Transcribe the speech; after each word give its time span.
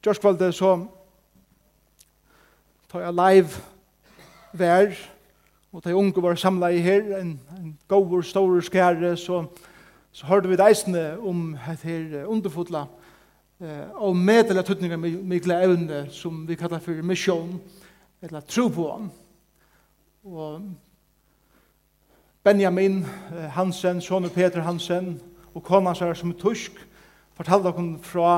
Gjørskvalde 0.00 0.46
så 0.56 0.78
tar 2.88 3.02
jeg 3.04 3.12
live 3.18 3.58
vær, 4.56 4.94
og 5.72 5.82
de 5.84 5.92
unge 5.94 6.22
var 6.24 6.38
samla 6.40 6.70
i 6.72 6.78
her, 6.80 7.18
en, 7.18 7.34
en 7.58 7.74
gåvor, 7.88 8.22
stor 8.24 8.54
skære, 8.64 9.10
så, 9.20 9.42
så 10.12 10.26
hørte 10.26 10.48
vi 10.48 10.56
deisende 10.56 11.18
om 11.20 11.52
et 11.68 11.84
her 11.84 12.24
underfotla, 12.24 12.86
eh, 13.60 13.90
og 14.00 14.16
medelig 14.16 14.64
tøtninger 14.64 14.96
med 14.96 15.20
mykle 15.20 15.60
evne, 15.66 16.06
som 16.10 16.48
vi 16.48 16.56
kallar 16.56 16.80
for 16.80 17.04
misjon, 17.04 17.60
eller 18.22 18.40
tro 18.40 18.68
på 18.72 18.88
han. 18.94 19.10
Og 20.24 20.62
Benjamin 22.42 23.04
Hansen, 23.52 24.00
Sonu 24.00 24.32
Peter 24.32 24.64
Hansen, 24.64 25.20
og 25.54 25.62
konan 25.62 25.94
som 25.94 26.08
er 26.08 26.14
som 26.14 26.32
er 26.32 26.40
tusk, 26.40 26.72
fortalte 27.36 27.68
dere 27.68 27.98
fra 28.00 28.32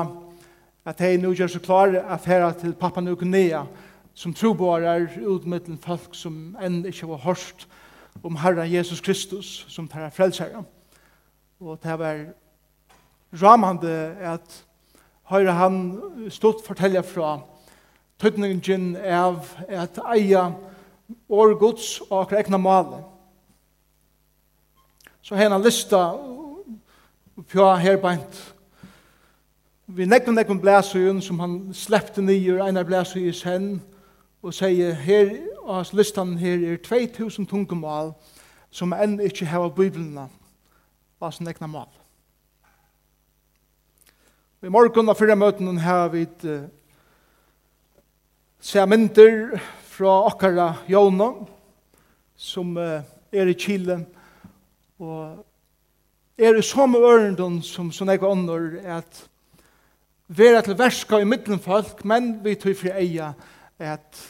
at 0.85 0.99
hei 0.99 1.15
nu 1.17 1.31
gjør 1.31 1.47
seg 1.47 1.63
klare 1.63 2.03
affæra 2.11 2.51
til 2.59 2.75
pappa 2.75 3.01
Nukunea, 3.01 3.63
som 4.13 4.33
troboarar 4.33 5.07
er 5.07 5.27
utmiddelen 5.27 5.79
folk 5.81 6.15
som 6.15 6.57
enn 6.61 6.83
ikkje 6.85 7.07
var 7.09 7.23
hørst 7.23 7.67
om 8.23 8.35
Herren 8.37 8.69
Jesus 8.69 9.01
Kristus 9.01 9.65
som 9.69 9.87
tar 9.87 10.11
frelsere. 10.13 10.63
Og 11.59 11.79
det 11.83 11.99
var 11.99 12.19
ramande 13.41 13.95
at 14.21 14.59
høyre 15.31 15.55
han 15.57 15.79
stått 16.29 16.65
fortelle 16.67 17.01
fra 17.03 17.39
tøtningen 18.19 18.95
av 18.99 19.55
at 19.69 19.97
eia 20.13 20.49
år 21.29 21.55
gods 21.59 22.01
og 22.09 22.21
akkurat 22.21 22.45
egna 22.45 22.59
male. 22.61 23.01
Så 25.23 25.35
henne 25.39 25.57
lista 25.63 26.11
på 27.49 27.69
her 27.79 27.97
beint 27.97 28.52
vi 29.95 30.05
nekven 30.05 30.33
nekven 30.35 30.59
blæsøyen 30.61 31.21
som 31.21 31.39
han 31.39 31.57
slepte 31.73 32.21
nyer, 32.21 32.63
einar 32.65 32.83
blæsøy 32.83 33.27
i 33.29 33.33
sen, 33.33 33.81
og 34.41 34.53
sier, 34.53 34.93
her, 34.93 35.29
og 35.63 35.85
listan 35.93 36.37
her 36.37 36.63
er 36.73 36.77
2000 36.81 37.45
tungumal 37.47 38.13
som 38.73 38.93
enn 38.97 39.19
ikke 39.21 39.45
heva 39.45 39.69
biblina, 39.69 40.25
og 41.19 41.27
hans 41.27 41.41
nekna 41.41 41.69
mal. 41.69 41.91
I 44.63 44.71
morgen 44.71 45.11
av 45.11 45.19
fyrre 45.19 45.35
møten 45.37 45.77
har 45.83 46.09
vi 46.09 46.23
uh, 46.47 46.63
se 48.59 48.85
myndir 48.87 49.59
fra 49.93 50.15
okkara 50.31 50.69
Jona, 50.89 51.27
som 52.35 52.73
uh, 52.79 53.03
er 53.31 53.51
i 53.51 53.53
Chile, 53.53 53.99
og 54.97 55.45
er 56.37 56.57
i 56.57 56.65
samme 56.65 56.97
ørendon 56.97 57.61
som 57.61 57.93
sånne 57.93 58.17
ikke 58.17 58.31
ånder, 58.31 58.79
at 58.97 59.21
vera 60.37 60.61
til 60.61 60.77
verska 60.77 61.19
i 61.19 61.27
middelen 61.27 61.59
folk, 61.59 62.05
men 62.05 62.39
vi 62.43 62.55
tog 62.55 62.77
fri 62.77 62.91
eia 62.93 63.33
at 63.79 64.21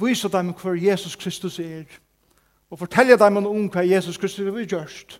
vise 0.00 0.28
dem 0.28 0.52
hva 0.54 0.74
Jesus 0.78 1.16
Kristus 1.16 1.58
er, 1.58 1.84
og 2.70 2.78
fortelle 2.78 3.18
dem 3.18 3.40
om 3.42 3.66
hva 3.72 3.82
Jesus 3.86 4.18
Kristus 4.18 4.46
er 4.46 4.66
gjørst. 4.66 5.18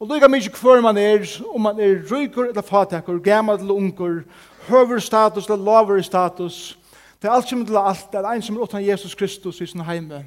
Og 0.00 0.08
lukka 0.10 0.28
mykje 0.28 0.54
hva 0.58 0.80
man 0.82 0.98
er, 0.98 1.26
om 1.54 1.66
man 1.66 1.80
er 1.80 2.02
ryker 2.10 2.50
eller 2.50 2.62
fatakur, 2.62 3.18
gammal 3.22 3.60
eller 3.60 3.74
unger, 3.74 4.22
høver 4.68 4.98
status 4.98 5.46
eller 5.46 5.64
laver 5.64 6.02
status, 6.02 6.78
det 7.22 7.30
er 7.30 7.34
alt 7.34 7.48
som 7.48 7.66
til 7.66 7.76
alt, 7.76 8.10
det 8.12 8.18
er 8.20 8.26
ein 8.28 8.42
som 8.42 8.56
er 8.56 8.66
utan 8.66 8.84
Jesus 8.84 9.14
Kristus 9.14 9.60
i 9.60 9.66
sin 9.66 9.80
heime, 9.80 10.26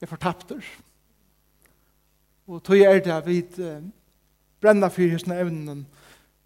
er 0.00 0.06
fortapter. 0.06 0.60
Og 2.46 2.62
tog 2.62 2.78
er 2.78 3.00
det 3.00 3.22
vi 3.26 3.40
brenna 4.60 4.88
fyrir 4.88 5.12
hos 5.12 5.22
evnen 5.22 5.86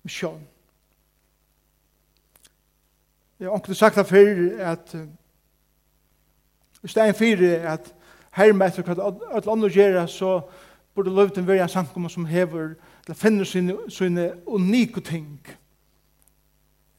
med 0.03 0.11
sjån. 0.11 0.48
Jeg 3.41 3.49
har 3.49 3.57
ikke 3.57 3.75
sagt 3.75 3.97
det 3.97 4.07
før 4.07 4.63
at 4.73 4.97
hvis 6.81 6.95
det 6.95 7.03
er 7.03 7.07
en 7.07 7.15
for 7.15 7.69
at 7.73 7.95
herme 8.39 8.67
etter 8.67 8.83
hva 8.87 9.39
et 9.39 9.49
andre 9.51 9.71
gjør 9.71 10.07
så 10.07 10.41
burde 10.95 11.15
løvden 11.15 11.47
være 11.47 11.63
en 11.63 11.69
samkommer 11.69 12.09
som 12.09 12.27
hever 12.27 12.75
eller 13.07 13.15
finner 13.15 13.45
sine, 13.45 13.77
sine 13.89 14.33
unike 14.47 15.01
ting. 15.01 15.47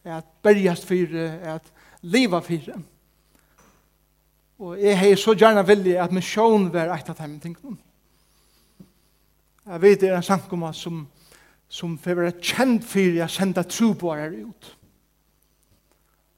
At 0.04 0.24
bergast 0.44 0.88
for 0.88 1.18
at 1.44 1.72
liva 2.02 2.40
for 2.40 2.80
og 4.60 4.82
jeg 4.82 5.00
har 5.00 5.16
så 5.16 5.36
gjerne 5.36 5.68
vilje 5.68 6.02
at 6.04 6.12
min 6.12 6.24
sjån 6.24 6.68
var 6.74 6.92
et 6.94 7.10
av 7.10 7.16
dem 7.20 7.40
tingene 7.40 7.78
jeg 9.70 9.82
vet 9.82 10.02
det 10.02 10.10
er 10.10 10.18
en 10.18 10.26
samkommer 10.26 10.72
som 10.76 11.08
som 11.70 11.98
får 12.02 12.18
være 12.18 12.42
kjent 12.42 12.84
for 12.84 13.16
jeg 13.20 13.30
sender 13.30 13.64
tro 13.64 13.92
på 13.94 14.14
her 14.18 14.34
ut 14.34 14.79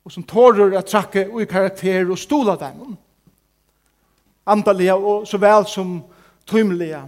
og 0.05 0.11
som 0.11 0.25
tårer 0.25 0.77
å 0.77 0.83
trakke 0.85 1.27
og 1.29 1.41
i 1.43 1.49
karakter 1.49 2.09
og 2.09 2.19
stola 2.19 2.55
dem. 2.59 2.95
Andalige 4.49 4.95
og 4.97 5.27
så 5.29 5.37
vel 5.41 5.67
som 5.69 5.99
tøymlega. 6.49 7.03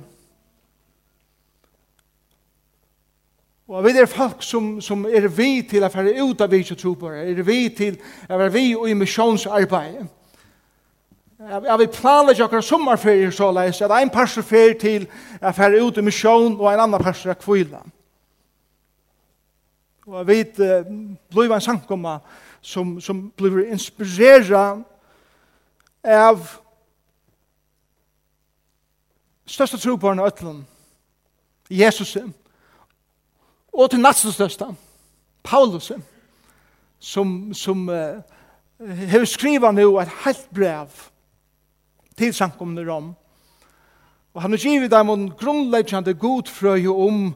Og 3.74 3.86
vi 3.86 3.94
er 3.98 4.06
folk 4.06 4.44
som, 4.44 4.82
som 4.82 5.06
er 5.06 5.26
vi 5.32 5.64
til 5.66 5.86
å 5.86 5.90
fære 5.90 6.20
ut 6.22 6.42
av 6.44 6.52
vi 6.52 6.60
som 6.68 6.78
tror 6.78 6.98
på 7.00 7.10
det. 7.10 7.24
Er 7.32 7.48
vi 7.48 7.62
til 7.74 7.96
å 8.28 8.38
være 8.38 8.54
vi 8.54 8.66
og 8.76 8.90
i 8.90 8.98
misjonsarbeidet. 8.98 10.06
Jeg 11.44 11.80
vil 11.80 11.90
planlegge 11.92 12.44
akkurat 12.44 12.64
sommerferier 12.64 13.32
så 13.36 13.50
leis, 13.52 13.82
at 13.82 13.92
en 13.92 14.12
parser 14.14 14.46
fer 14.48 14.78
til 14.80 15.08
å 15.42 15.52
fære 15.52 15.82
ut 15.84 15.98
i 16.00 16.04
misjon 16.06 16.54
og 16.56 16.70
en 16.70 16.86
annan 16.86 17.04
parser 17.04 17.34
er 17.34 17.40
kvila. 17.40 17.82
Og 20.08 20.16
jeg 20.22 20.28
vet, 20.28 20.60
uh, 20.60 20.88
blir 21.34 21.52
en 21.52 21.64
sankumma, 21.64 22.18
som, 22.64 23.02
som 23.02 23.32
blir 23.38 23.66
inspireret 23.72 24.84
av 26.04 26.48
største 29.46 29.78
trobaren 29.78 30.22
av 30.24 30.32
Øtland, 30.32 30.64
Jesus, 31.70 32.18
og 33.74 33.90
til 33.92 34.00
natsen 34.00 34.32
største, 34.32 34.70
Paulus, 35.44 35.92
som, 37.00 37.54
som 37.54 37.90
uh, 37.90 38.24
har 38.80 39.26
skrivet 39.28 39.76
nå 39.76 39.90
et 40.00 40.14
helt 40.24 40.48
brev 40.56 41.02
til 42.18 42.34
samkomne 42.34 42.86
Rom. 42.88 43.12
Og 44.34 44.42
han 44.42 44.56
har 44.56 44.64
givet 44.64 44.92
dem 44.92 45.10
en 45.10 45.28
grunnleggjende 45.38 46.14
god 46.14 46.48
frøy 46.50 46.88
om 46.88 47.34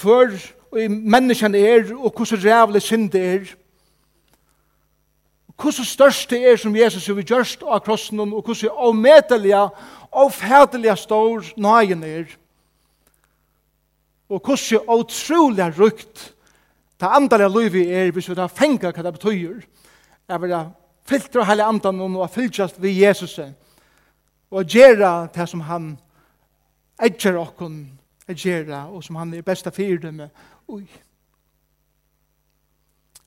hver 0.00 0.38
og 0.70 0.90
menneskene 0.90 1.58
er, 1.58 1.94
og 1.96 2.12
hvordan 2.12 2.44
rævlig 2.44 2.82
synd 2.82 3.14
er, 3.14 3.54
hvordan 5.58 5.84
størst 5.84 6.30
det 6.30 6.38
er 6.46 6.56
som 6.56 6.76
Jesus 6.76 7.06
har 7.06 7.22
gjørst 7.22 7.62
av 7.66 7.80
krossen, 7.82 8.20
og 8.20 8.42
hvordan 8.42 8.70
avmedelige, 8.78 9.68
fædelige 10.32 10.96
stor 10.96 11.44
nøyen 11.56 12.02
er, 12.04 12.26
og 14.28 14.40
hvordan 14.44 14.88
utrolig 14.88 15.78
rukt 15.78 16.34
det 17.00 17.08
andre 17.10 17.48
livet 17.48 17.90
er, 17.90 18.10
hvis 18.10 18.28
vi 18.28 18.34
da 18.34 18.46
fenger 18.46 18.92
hva 18.92 19.02
det 19.02 19.14
betyr, 19.14 19.60
er 20.28 20.38
vel 20.38 20.54
filtre 21.08 21.44
hele 21.46 21.64
andan 21.64 22.00
og 22.00 22.30
fylltjast 22.30 22.82
ved 22.82 22.90
Jesus, 22.90 23.38
og 24.50 24.64
gjøre 24.64 25.28
det 25.34 25.48
som 25.48 25.60
han 25.60 25.98
edger 27.02 27.38
okken, 27.38 27.98
gjøre, 28.28 28.86
og 28.90 29.04
som 29.04 29.16
han 29.16 29.34
er 29.34 29.42
besta 29.42 29.70
fyrdømme. 29.70 30.30
Ui. 30.68 30.84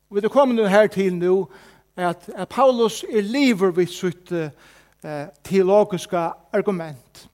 Og 0.09 0.17
vi 0.17 0.21
er 0.25 0.29
kommet 0.29 0.69
her 0.69 0.87
til 0.87 1.15
nå, 1.15 1.35
at, 1.95 2.29
at 2.35 2.49
Paulus 2.49 3.03
er 3.03 3.21
lever 3.21 3.71
ved 3.71 3.87
sitt 3.87 4.31
uh, 4.31 4.49
teologiska 5.43 6.29
argument. 6.53 7.27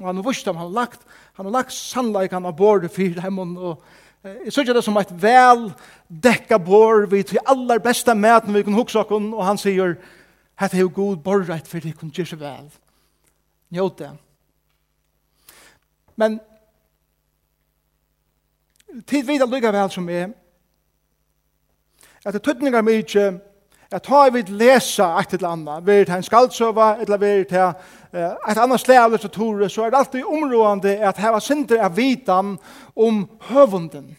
Og 0.00 0.06
han 0.06 0.24
visste 0.26 0.50
om 0.50 0.56
han 0.56 0.66
har 0.66 0.80
lagt, 0.80 1.06
han 1.36 1.46
har 1.46 1.52
lagt 1.52 1.72
sannleikan 1.72 2.46
av 2.46 2.56
bordet 2.56 2.90
for 2.90 3.20
dem, 3.20 3.38
og 3.38 3.82
uh, 4.24 4.34
jeg 4.44 4.52
synes 4.52 4.74
det 4.74 4.84
som 4.84 4.96
et 4.96 5.22
vel 5.22 5.70
dekka 6.08 6.58
bord 6.58 7.08
vid 7.10 7.24
til 7.24 7.38
aller 7.46 7.78
beste 7.78 8.14
maten 8.14 8.54
vi 8.54 8.62
kan 8.62 8.76
huksa 8.76 9.04
oss, 9.04 9.10
og 9.32 9.44
han 9.46 9.58
sier, 9.58 9.96
hette 10.60 10.76
er 10.76 10.84
jo 10.84 10.92
god 10.94 11.16
borreit 11.16 11.68
for 11.68 11.80
det 11.80 11.96
kunne 11.96 12.12
gjøre 12.12 12.34
seg 12.34 12.40
vel. 12.40 12.68
Njøt 13.70 13.98
det. 13.98 14.10
Men 16.16 16.40
tid 19.06 19.26
videre 19.28 19.48
lykka 19.50 19.72
vel 19.72 19.90
som 19.92 20.08
er, 20.08 20.30
at 22.24 22.34
det 22.34 22.42
tøtninger 22.42 22.82
mye, 22.82 23.26
at 23.92 24.02
ta 24.02 24.28
vidt 24.32 24.48
lesa 24.48 25.12
et 25.20 25.32
eller 25.32 25.48
annet, 25.48 25.86
vi 25.86 25.92
er 25.92 26.14
en 26.16 26.22
skaldsøva, 26.22 26.96
eller 27.00 27.16
vi 27.16 27.26
er 27.26 27.72
et 28.48 28.58
annet 28.58 28.80
slag 28.80 28.98
av 28.98 29.12
litteratur, 29.12 29.68
så 29.68 29.84
er 29.84 29.90
det 29.90 29.98
alltid 29.98 30.24
områdende 30.24 30.96
at 31.06 31.20
heva 31.22 31.40
synder 31.40 31.84
av 31.84 31.96
vitan 31.96 32.56
om 32.96 33.26
høvunden. 33.50 34.16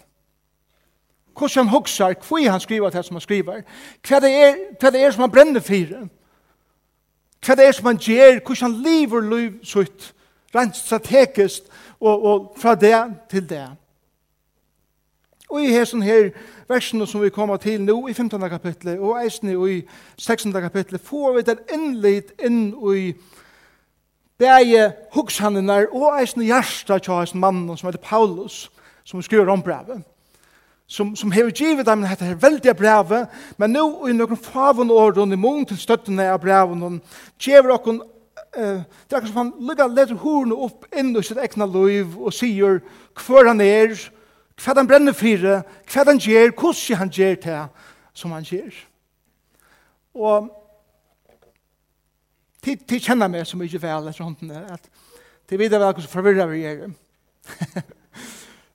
Hvordan 1.38 1.66
han 1.68 1.74
hoksar, 1.74 2.16
hva 2.30 2.50
han 2.50 2.60
skriver 2.60 2.90
til 2.90 3.04
som 3.04 3.16
han 3.16 3.22
skriver, 3.22 3.66
hva 4.08 4.20
det 4.24 4.32
er, 4.34 4.56
hva 4.80 4.92
det 4.92 5.02
er 5.02 5.12
som 5.12 5.28
han 5.28 5.34
brenner 5.34 5.62
for, 5.62 6.08
hva 7.46 7.56
det 7.56 7.68
er 7.68 7.76
som 7.76 7.92
han 7.92 8.00
gjør, 8.02 8.40
hvordan 8.40 8.72
han 8.72 8.80
lever 8.82 9.28
liv 9.34 9.60
sutt, 9.64 10.14
rent 10.56 10.78
strategisk, 10.78 11.68
og, 12.00 12.26
og 12.26 12.56
fra 12.58 12.76
det 12.76 12.96
til 13.30 13.50
det. 13.50 13.68
Og 15.50 15.64
i 15.64 15.72
hessen 15.72 16.02
her 16.02 16.30
versene 16.70 17.08
som 17.08 17.22
vi 17.22 17.30
kommer 17.30 17.58
til 17.58 17.82
nå 17.82 18.08
i 18.08 18.14
15. 18.14 18.50
kapitlet 18.50 19.00
og 19.00 19.18
eisene 19.22 19.56
i 19.70 19.82
16. 20.18 20.54
kapitlet, 20.54 21.02
får 21.02 21.34
vi 21.36 21.46
den 21.48 21.64
innlitt 21.74 22.34
inn 22.44 22.74
i 22.96 23.14
bæge 24.38 24.92
hugshandene 25.16 25.86
og 25.92 26.20
eisene 26.20 26.46
hjersta 26.46 27.00
til 27.00 27.14
hans 27.14 27.34
mannen 27.34 27.78
som 27.78 27.88
heter 27.88 28.04
Paulus, 28.04 28.68
som 29.04 29.22
skriver 29.22 29.50
om 29.50 29.62
brevet. 29.62 30.04
Som, 30.88 31.16
som 31.16 31.32
hever 31.32 31.52
givet 31.52 31.86
dem 31.86 32.02
dette 32.02 32.26
her 32.26 32.38
veldige 32.40 32.74
brevet, 32.74 33.28
men 33.58 33.74
nå 33.76 34.08
i 34.08 34.14
noen 34.16 34.40
favon 34.40 34.92
åren 34.92 35.36
i 35.36 35.40
mån 35.40 35.66
til 35.68 35.80
støttene 35.80 36.30
av 36.32 36.40
breven, 36.40 37.02
gjever 37.40 37.76
okken 37.76 38.00
eh 38.56 38.84
det 39.10 39.18
er 39.18 39.26
som 39.26 39.38
han 39.38 39.54
lukka 39.60 39.88
leter 39.88 40.16
horn 40.16 40.52
opp 40.52 40.86
inn 40.96 41.16
i 41.16 41.24
sitt 41.24 41.38
egna 41.38 41.66
liv 41.66 42.16
og 42.18 42.34
sier 42.34 42.80
hver 43.14 43.48
han 43.48 43.62
er 43.62 43.94
hva 44.58 44.74
han 44.74 44.88
brenner 44.90 45.14
fire, 45.14 45.62
hva 45.92 46.06
han 46.08 46.22
gjør, 46.22 46.54
hvordan 46.58 47.02
han 47.02 47.12
gjør 47.14 47.36
det 47.44 47.60
som 48.18 48.32
han 48.32 48.48
gjør. 48.48 48.74
Og 50.18 50.48
de, 52.66 52.76
de 52.76 53.00
kjenner 53.00 53.30
meg 53.32 53.46
så 53.48 53.58
mye 53.60 53.82
vel 53.82 54.10
etter 54.10 54.26
hånden 54.26 54.50
der, 54.50 54.66
at 54.74 54.90
de 55.50 55.60
vet 55.60 55.72
vel 55.72 55.86
hvordan 55.86 56.10
forvirrer 56.12 56.50
vi 56.52 56.64
gjør. 56.64 56.90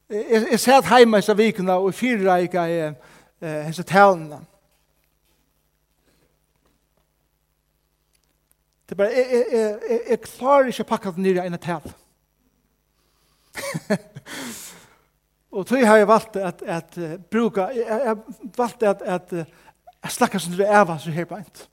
jeg, 0.08 0.46
jeg 0.50 0.60
ser 0.60 0.78
at 0.78 0.98
hjemme 0.98 1.18
i 1.18 1.36
vikene 1.36 1.74
og 1.74 1.94
fire 1.94 2.22
reik 2.30 2.54
i 2.54 2.78
hese 3.66 3.82
talene. 3.82 4.40
Det 8.86 8.94
er 8.94 8.96
bare, 8.96 9.12
jeg, 9.16 9.44
jeg, 9.52 9.78
jeg, 9.90 10.00
jeg 10.10 10.20
klarer 10.20 10.66
ikke 10.68 10.84
å 10.84 10.88
pakke 10.88 11.12
det 11.16 11.24
nye 11.24 11.44
enn 11.46 11.56
et 11.56 11.64
tal. 11.64 11.86
Og 15.52 15.66
tog 15.66 15.86
har 15.86 15.96
jeg 15.96 16.08
valgt 16.08 16.36
at, 16.36 16.62
at 16.66 16.98
uh, 16.98 17.14
bruka, 17.30 17.60
jeg 17.60 18.00
har 18.04 18.18
valgt 18.56 18.82
at, 18.82 19.02
at 19.02 19.32
uh, 19.32 19.44
slakka 20.08 20.38
sin 20.38 20.52
til 20.52 20.64
Eva 20.64 20.96
som 20.98 21.12
her 21.12 21.28
beint. 21.28 21.68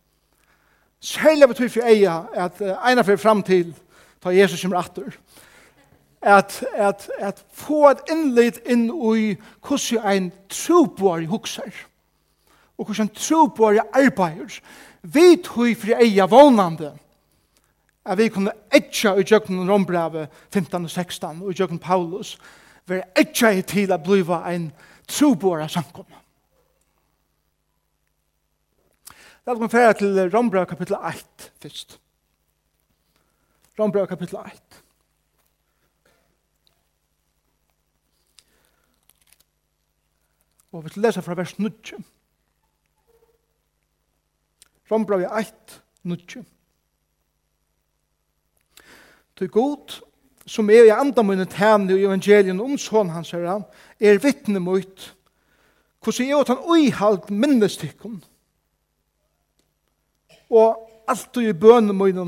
Særlig 1.00 1.48
betyr 1.48 1.70
for 1.70 1.88
Eia 1.88 2.18
at 2.34 2.60
uh, 2.62 2.76
eina 2.84 3.06
fyrir 3.08 3.22
fram 3.22 3.44
til 3.44 3.72
ta 4.20 4.36
Jesus 4.36 4.60
som 4.60 4.76
rattur. 4.76 5.16
At, 6.22 6.64
at, 6.74 7.10
at 7.20 7.46
få 7.56 7.88
et 7.94 8.02
innlit 8.12 8.60
inn 8.68 8.90
i 8.92 9.38
hvordan 9.64 10.04
ein 10.04 10.32
troboar 10.50 11.24
hukser, 11.32 11.72
Og 12.78 12.86
hvordan 12.86 13.08
en 13.08 13.16
troboar 13.16 13.80
arbeider. 13.94 14.60
Vi 15.04 15.40
tog 15.44 15.78
for 15.78 15.96
Eia 16.04 16.26
vånande 16.26 16.98
at 18.06 18.18
vi 18.18 18.30
kunne 18.30 18.52
etja 18.74 19.14
i 19.16 19.24
jøkken 19.24 19.70
rombrevet 19.70 20.30
15 20.54 20.84
og 20.84 20.90
16 20.90 21.42
og 21.42 21.52
i 21.52 21.56
jøkken 21.60 21.80
Paulus 21.80 22.38
være 22.90 23.24
ikke 23.24 23.54
i 23.58 23.62
til 23.62 23.92
å 23.94 24.00
bli 24.02 24.24
en 24.54 24.72
trobåra 25.10 25.68
samkomne. 25.68 26.18
La 29.46 29.56
oss 29.56 29.72
fære 29.72 29.94
til 29.98 30.20
Rombra 30.30 30.66
kapittel 30.70 30.96
1 30.96 31.52
først. 31.62 32.00
Rombra 33.80 34.06
kapittel 34.06 34.38
1. 34.38 34.84
Og 40.72 40.84
vi 40.84 40.90
skal 40.90 41.02
lese 41.02 41.22
fra 41.26 41.34
vers 41.34 41.56
9. 41.58 41.98
Rombra 44.92 45.40
1, 45.40 45.82
9. 46.04 46.44
Til 49.38 49.50
god 49.50 50.02
som 50.50 50.70
er 50.70 50.88
i 50.88 50.94
andre 50.94 51.24
mine 51.24 51.46
tænne 51.46 51.94
i 51.94 52.06
evangelien 52.08 52.62
om 52.62 52.78
sånn 52.82 53.12
hans 53.14 53.36
herre, 53.36 53.62
er 54.02 54.22
vittne 54.24 54.62
mot 54.64 55.10
hvordan 56.00 56.30
jeg 56.30 56.40
at 56.40 56.50
han 56.54 56.64
uihalt 56.64 57.28
minnestikken. 57.30 58.22
Og 60.50 60.80
alt 61.10 61.30
du 61.36 61.44
i 61.44 61.54
bønene 61.54 61.94
mine 61.94 62.26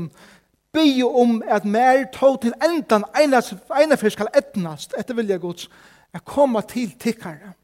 be 0.72 1.04
om 1.04 1.40
at 1.46 1.64
mer 1.64 2.04
tog 2.14 2.38
til 2.44 2.54
endan 2.64 3.04
ene 3.18 3.96
fyr 3.98 4.14
skal 4.14 4.30
etnast 4.38 4.94
etter 4.98 5.18
vilja 5.18 5.40
gods 5.42 5.66
er 6.12 6.22
koma 6.24 6.62
til 6.68 6.92
tikkare. 7.00 7.54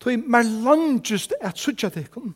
Tog 0.00 0.28
mer 0.28 0.44
langest 0.44 1.34
at 1.40 1.58
sutja 1.58 1.88
tikkum. 1.88 2.34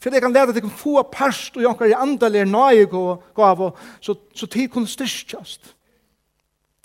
For 0.00 0.12
jeg 0.12 0.22
kan 0.22 0.32
leda 0.32 0.52
at 0.52 0.72
få 0.76 1.02
parst 1.12 1.56
og 1.56 1.62
jonkar 1.62 1.88
i 1.88 1.96
andalir 1.96 2.44
nøye 2.44 2.86
gav, 2.86 3.70
så, 4.00 4.14
så 4.34 4.46
tid 4.46 4.68
kunne 4.68 4.86
styrkjast. 4.86 5.72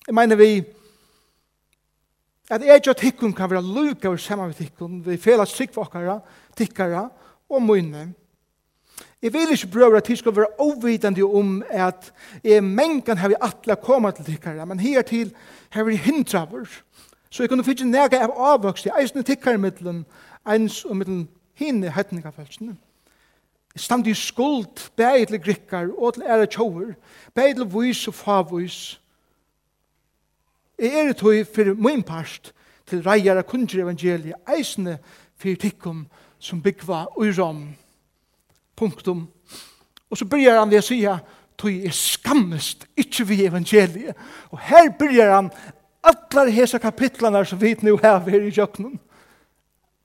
Jeg 0.08 0.16
mener 0.16 0.36
vi 0.36 0.64
at 2.52 2.64
jeg 2.66 2.88
og 2.90 2.98
tikkun 2.98 3.34
kan 3.34 3.50
være 3.50 3.64
lukka 3.64 4.08
over 4.08 4.18
saman 4.18 4.50
vi 4.50 4.54
tikkun, 4.54 5.06
vi 5.06 5.18
fela 5.18 5.46
sikk 5.46 5.74
for 5.74 5.86
okkara, 5.86 6.18
tikkara 6.58 7.06
og 7.50 7.62
munne. 7.64 8.10
Jeg 9.22 9.34
vil 9.34 9.52
ikke 9.54 9.68
prøve 9.72 9.98
at 9.98 10.10
jeg 10.10 10.18
skal 10.18 10.36
være 10.36 10.60
overvidende 10.60 11.24
om 11.24 11.64
at 11.70 12.14
jeg 12.44 12.64
mengen 12.64 13.18
har 13.18 13.30
vi 13.30 13.36
atle 13.42 13.76
koma 13.76 14.12
til 14.12 14.26
tikkara, 14.26 14.66
men 14.66 14.80
her 14.80 15.02
til 15.02 15.34
har 15.70 15.84
vi 15.84 15.96
hindraver. 15.96 16.66
Så 17.30 17.44
jeg 17.44 17.50
kunne 17.50 17.64
finne 17.64 17.92
nega 17.92 18.20
av 18.26 18.34
avvokst 18.36 18.90
i 18.90 18.96
eisne 19.00 19.24
tikkara 19.24 19.58
middelen, 19.58 20.06
eins 20.44 20.82
og 20.86 20.98
middelen 20.98 21.30
hinne 21.54 21.94
hettningafelsen. 21.94 22.74
Jeg 23.76 23.82
stand 23.82 24.08
i 24.08 24.14
skuld, 24.14 24.90
beid 24.96 25.28
til 25.28 25.40
grikkar 25.40 25.94
og 25.98 26.14
til 26.14 26.24
ære 26.24 26.46
tjover, 26.46 26.94
beid 27.36 27.56
til 27.56 27.70
vis 27.72 28.08
og 28.08 28.14
favvis, 28.14 29.01
Jeg 30.82 31.08
er 31.08 31.14
tog 31.14 31.46
for 31.56 31.74
min 31.78 32.02
part 32.04 32.54
til 32.90 33.04
reier 33.06 33.38
av 33.38 33.46
kunder 33.46 33.84
evangeliet 33.84 34.50
eisende 34.50 34.96
for 35.38 35.60
tikkum 35.62 36.08
som 36.42 36.62
byggva 36.62 37.04
ui 37.22 37.30
rom. 37.38 37.68
Punktum. 38.76 39.28
Og 40.10 40.18
så 40.18 40.26
byrjar 40.26 40.58
han 40.60 40.72
ved 40.72 40.82
å 40.82 40.88
sige 40.88 41.14
tog 41.62 41.86
er 41.86 41.94
skammest 41.94 42.88
ikke 42.98 43.28
vi 43.30 43.44
evangeliet. 43.46 44.18
Og 44.50 44.58
her 44.72 44.90
byrjar 44.98 45.36
han 45.36 45.52
allar 46.02 46.50
hesa 46.50 46.82
kapitlene 46.82 47.46
som 47.46 47.62
vi 47.62 47.76
nu 47.82 47.94
har 48.02 48.20
her 48.26 48.42
i 48.42 48.50
jöknum. 48.50 48.98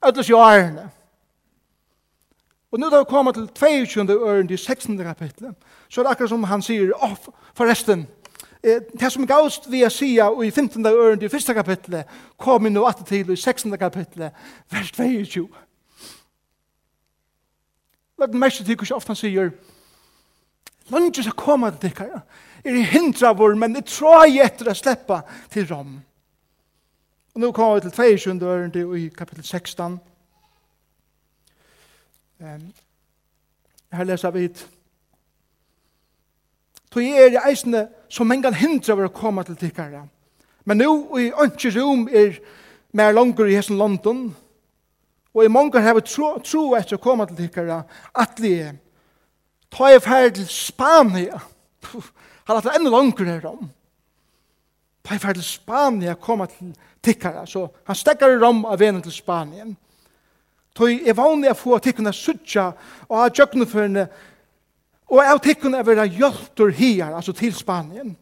Ödlas 0.05 0.29
jo 0.29 0.38
ærene. 0.44 0.90
Og 2.72 2.81
nå 2.81 2.90
da 2.93 2.99
vi 3.00 3.08
kommer 3.08 3.32
til 3.32 3.49
22. 3.49 4.12
øren, 4.12 4.50
i 4.50 4.56
16. 4.56 4.99
kapitlet, 4.99 5.55
så 5.88 6.00
er 6.00 6.05
det 6.05 6.11
akkurat 6.11 6.29
som 6.29 6.44
han 6.44 6.62
sier, 6.62 6.93
oh, 7.00 7.17
forresten, 7.55 8.05
for 8.05 8.25
det 8.66 9.12
som 9.12 9.26
gavst 9.26 9.68
vi 9.70 9.84
å 9.86 9.90
sia 9.92 10.26
i 10.42 10.50
15. 10.50 10.86
øren 10.86 11.22
i 11.22 11.28
1. 11.30 11.54
kapitlet, 11.54 12.08
kom 12.36 12.66
inn 12.66 12.78
og 12.80 12.88
atter 12.90 13.06
til 13.06 13.30
i 13.30 13.36
16. 13.36 13.78
kapitlet, 13.78 14.34
vers 14.72 14.90
22. 14.92 15.46
Lagt 18.19 18.34
mest 18.34 18.64
til 18.64 18.76
hvordan 18.76 18.96
ofte 18.96 19.12
han 19.12 19.20
sier, 19.20 19.50
Lange 20.88 21.22
skal 21.22 21.34
komme 21.34 21.70
til 21.70 21.91
dere, 21.91 22.20
er 22.64 22.76
i 22.79 22.82
hindra 22.86 23.32
vår, 23.34 23.55
men 23.58 23.74
det 23.74 23.88
tror 23.91 24.24
jeg 24.26 24.44
etter 24.44 24.70
å 24.70 24.74
slippe 24.74 25.19
til 25.50 25.67
Rom. 25.67 25.96
Og 27.34 27.43
nå 27.43 27.50
kommer 27.52 27.81
vi 27.81 27.91
til 27.91 28.19
22. 28.19 28.46
øren 28.46 28.94
i 28.98 29.08
kapittel 29.08 29.44
16. 29.44 29.98
Um, 32.38 32.72
her 33.93 34.05
leser 34.05 34.31
vi 34.31 34.46
hit. 34.46 34.69
Tog 36.91 37.02
er 37.02 37.34
i 37.34 37.43
eisene 37.50 37.88
som 38.08 38.29
mengan 38.29 38.55
hindra 38.55 38.96
var 38.96 39.08
å 39.08 39.15
komme 39.15 39.44
til 39.46 39.58
tikkara. 39.60 40.05
Men 40.67 40.82
nu 40.82 40.89
i 41.20 41.31
ønske 41.31 41.72
rom 41.77 42.06
er 42.08 42.39
mer 42.96 43.15
langer 43.15 43.48
i 43.51 43.56
hessen 43.56 43.79
London, 43.79 44.29
og 45.36 45.44
i 45.44 45.53
mange 45.53 45.82
har 45.82 46.01
tro, 46.01 46.36
tro 46.41 46.70
etter 46.79 46.96
å 46.96 47.03
komme 47.03 47.27
til 47.29 47.44
tikkara, 47.44 47.82
at 48.17 48.39
vi 48.41 48.56
ta 49.72 49.91
i 49.93 50.01
ferd 50.01 50.39
til 50.39 50.48
Spania, 50.48 51.41
har 52.46 52.60
hatt 52.60 52.70
enda 52.72 52.93
langer 52.93 53.29
her 53.29 53.48
om. 53.51 53.67
Ta 55.05 55.15
i 55.15 55.22
ferd 55.22 55.39
til 55.39 55.46
Spania 55.46 56.17
komme 56.19 56.48
til 56.51 56.72
tikkara, 57.05 57.44
så 57.46 57.67
han 57.86 57.98
stekkar 57.98 58.32
i 58.32 58.41
rom 58.41 58.65
av 58.67 58.81
venen 58.81 59.05
til 59.05 59.15
Spanien. 59.15 59.77
Tøy 60.77 61.03
er 61.08 61.17
vanlig 61.17 61.53
å 61.53 61.58
få 61.58 61.79
tikkene 61.81 62.13
suttja 62.13 62.70
og 63.08 63.20
ha 63.20 63.29
jøkneførende 63.31 64.08
tikkara 64.08 64.34
Og 65.06 65.22
av 65.22 65.39
tikkun 65.43 65.75
er 65.75 65.86
være 65.86 66.08
hjelter 66.10 66.72
her, 66.75 67.15
altså 67.15 67.32
til 67.32 67.55
Spanien, 67.55 68.17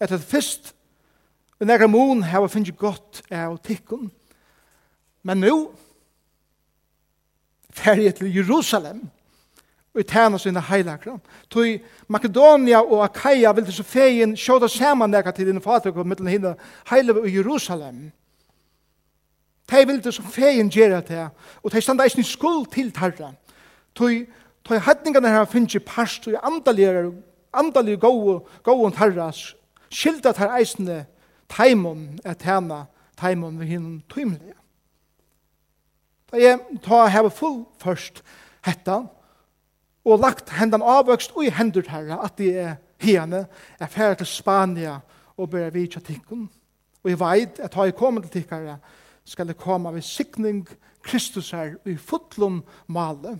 etter 0.00 0.16
det 0.16 0.26
først, 0.26 0.72
fyrst 0.72 0.74
en 1.60 1.68
negra 1.68 1.86
mån 1.86 2.22
hava 2.24 2.48
finnst 2.48 2.76
godt 2.76 3.22
av 3.32 3.58
tikkun. 3.64 4.10
Men 5.22 5.40
nå, 5.44 5.56
ferie 7.72 8.12
til 8.12 8.32
Jerusalem, 8.34 9.02
og 9.94 10.06
tæna 10.06 10.38
sine 10.38 10.60
heilakra. 10.60 11.18
Tui 11.50 11.80
Makedonia 12.08 12.80
og 12.80 13.04
Akaia 13.04 13.52
vil 13.52 13.64
til 13.64 13.74
så 13.74 13.82
fegin 13.82 14.36
sjåda 14.36 14.68
saman 14.68 15.10
nega 15.10 15.30
til 15.30 15.46
dine 15.46 15.60
fatrik 15.60 15.96
og 15.96 16.06
mittel 16.06 16.28
hinna 16.28 16.54
heilave 16.90 17.20
og 17.20 17.34
Jerusalem. 17.34 18.10
Tei 19.68 19.84
vil 19.86 20.02
til 20.02 20.12
så 20.12 20.22
feien 20.22 20.70
gjerra 20.70 21.00
det, 21.00 21.28
og 21.62 21.70
tei 21.70 21.80
standa 21.80 22.04
eisne 22.06 22.24
skuld 22.24 22.66
til 22.72 22.92
tarra. 22.92 23.32
Tui 23.94 24.26
ta 24.70 24.78
hætningarna 24.78 25.28
her 25.28 25.44
finnes 25.50 25.74
i 25.74 25.82
parst 25.82 26.26
og 26.28 26.34
i 26.34 26.42
andalige, 26.42 27.12
andalige 27.54 27.96
gode, 27.96 28.40
gode 28.62 28.92
tarra, 28.94 29.32
skilda 29.90 30.32
tar 30.32 30.54
eisne 30.58 31.04
taimon 31.50 32.20
et 32.26 32.42
hana, 32.46 32.84
taimon 33.18 33.58
vi 33.60 33.66
hin 33.66 34.02
tøymelige. 34.08 34.54
Da 36.30 36.38
jeg 36.38 36.60
ta 36.84 37.06
heva 37.10 37.32
full 37.34 37.64
først 37.82 38.22
hetta, 38.66 39.02
og 40.04 40.22
lagt 40.22 40.54
hendan 40.56 40.86
avvøkst 40.86 41.34
og 41.34 41.44
i 41.44 41.52
hendur 41.52 41.88
herra, 41.90 42.22
at 42.24 42.38
de 42.38 42.54
er 42.54 42.78
hene, 43.02 43.46
er 43.80 43.90
ferdig 43.90 44.22
til 44.22 44.30
Spania 44.30 45.00
og 45.36 45.50
bør 45.50 45.70
vi 45.74 45.86
tja 45.90 46.00
tikkun. 46.04 46.46
Og 47.02 47.10
jeg 47.10 47.20
veit 47.20 47.60
at 47.60 47.74
ha 47.74 47.88
jeg 47.88 47.98
kommet 47.98 48.28
til 48.28 48.40
tikkare, 48.40 48.78
skal 49.24 49.48
det 49.48 49.58
komme 49.58 49.92
ved 49.94 50.02
sikning 50.02 50.68
Kristus 51.02 51.50
her 51.50 51.74
i 51.88 51.96
fotlom 51.96 52.62
male, 52.86 53.38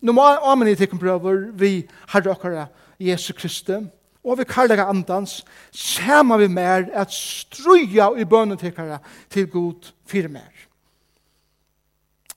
Nå 0.00 0.12
må 0.12 0.24
amen 0.24 0.68
i 0.68 0.76
tikkun 0.76 1.00
prøver 1.00 1.46
vi 1.56 1.70
herre 2.12 2.32
okkara 2.34 2.66
Jesu 3.00 3.32
Kristi 3.36 3.78
og 4.26 4.38
vi 4.40 4.44
karlaga 4.48 4.88
andans 4.90 5.44
sama 5.72 6.36
vi 6.36 6.48
mer 6.48 6.88
at 6.92 7.12
struja 7.14 8.10
i 8.18 8.26
bønnen 8.26 8.58
tikkara 8.58 8.98
til 9.30 9.46
god 9.50 9.92
fyrir 10.06 10.28
mer. 10.28 10.52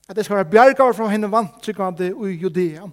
At 0.09 0.15
det 0.15 0.25
skal 0.25 0.39
være 0.39 0.51
bjergar 0.51 0.93
fra 0.93 1.09
henne 1.09 1.31
vantryggande 1.31 2.13
i 2.13 2.37
Judea 2.41 2.87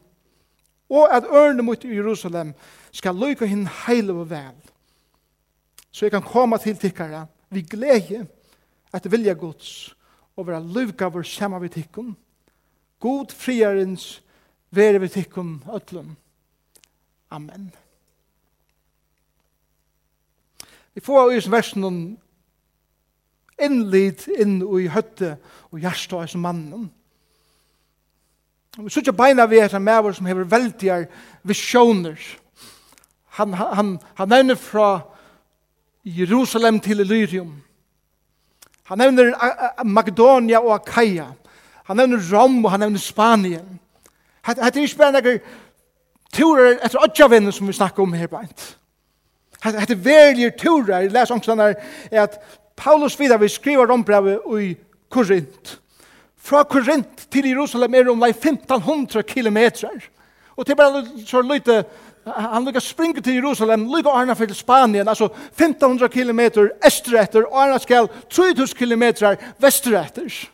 og 0.91 1.17
at 1.17 1.25
ørne 1.25 1.63
mot 1.63 1.85
Jerusalem 1.85 2.55
skal 2.93 3.15
lykke 3.15 3.47
henne 3.47 3.71
heil 3.87 4.11
og 4.11 4.31
vel 4.31 4.55
så 5.91 6.05
jeg 6.05 6.13
kan 6.13 6.23
komme 6.23 6.59
til 6.59 6.77
tikkara 6.77 7.25
vi 7.51 7.63
glede 7.63 8.27
at 8.93 9.11
vilja 9.11 9.33
gods 9.33 9.95
og 10.37 10.47
være 10.47 10.65
lyvgaver 10.65 11.23
sama 11.23 11.59
vi 11.59 11.69
tikkun 11.69 12.17
God 13.01 13.33
friarens 13.33 14.23
Vere 14.71 14.99
vi 14.99 15.09
tikkum 15.09 15.63
ötlun. 15.73 16.17
Amen. 17.31 17.71
Vi 20.95 21.01
får 21.01 21.33
i 21.33 21.41
versen 21.51 22.17
innlid 23.61 24.27
inn 24.39 24.61
i 24.63 24.87
høtte 24.93 25.37
og 25.71 25.81
hjertet 25.81 26.17
av 26.17 26.41
mannen. 26.41 26.89
Vi 28.77 28.91
sier 28.93 29.07
ikke 29.07 29.17
beina 29.17 29.47
vi 29.49 29.61
er 29.63 29.71
som 29.73 29.89
er 29.89 30.13
som 30.13 30.27
hever 30.29 30.49
veldige 30.49 31.07
visjoner. 31.43 32.19
Han, 33.39 33.55
han, 33.55 33.97
han 34.17 34.29
nevner 34.29 34.57
fra 34.57 35.01
Jerusalem 36.05 36.81
til 36.81 37.01
Illyrium. 37.01 37.55
Han 38.87 38.99
nevner 38.99 39.33
Makedonia 39.85 40.61
og 40.61 40.75
Akaia. 40.75 41.33
Han 41.89 41.97
nevner 41.97 42.23
Rom 42.33 42.65
og 42.65 42.71
han 42.71 42.81
nevner 42.81 43.01
Spanien. 43.01 43.81
Hette 44.47 44.63
er 44.63 44.83
ikke 44.83 45.01
bare 45.01 45.21
noen 45.21 45.41
turer 46.35 46.77
etter 46.85 47.03
åttjavinnen 47.03 47.55
som 47.55 47.67
vi 47.67 47.75
snakker 47.75 48.03
om 48.03 48.15
her 48.15 48.31
beint. 48.31 48.77
Hette 49.65 49.97
er 49.97 50.03
verlige 50.05 50.53
turer, 50.61 51.09
les 51.11 51.33
ångsten 51.33 51.59
on 51.59 51.65
er 51.67 52.23
at 52.23 52.39
Paulus 52.77 53.17
vidar 53.19 53.41
vi 53.41 53.49
skriver 53.49 53.91
om 53.91 54.05
brevet 54.05 54.41
i 54.61 54.75
Korint. 55.11 55.79
Fra 56.37 56.63
Korint 56.63 57.27
til 57.33 57.49
Jerusalem 57.49 57.95
er 57.95 58.05
det 58.05 58.13
om 58.13 58.23
1500 58.23 59.23
kilometer. 59.23 59.89
Og 60.57 60.67
til 60.67 60.77
bare 60.77 61.05
så 61.27 61.41
lite, 61.43 61.85
han 62.27 62.65
lukka 62.65 62.81
springa 62.81 63.21
til 63.21 63.35
Jerusalem, 63.35 63.89
lukka 63.91 64.11
Arna 64.11 64.35
fyrir 64.35 64.55
Spanien, 64.55 65.09
altså 65.09 65.25
1500 65.25 66.09
kilometer 66.09 66.69
estretter, 66.87 67.45
og 67.45 67.63
Arna 67.63 67.79
skal 67.79 68.09
3000 68.31 68.79
kilometrar 68.79 69.37
vestretter. 69.59 70.49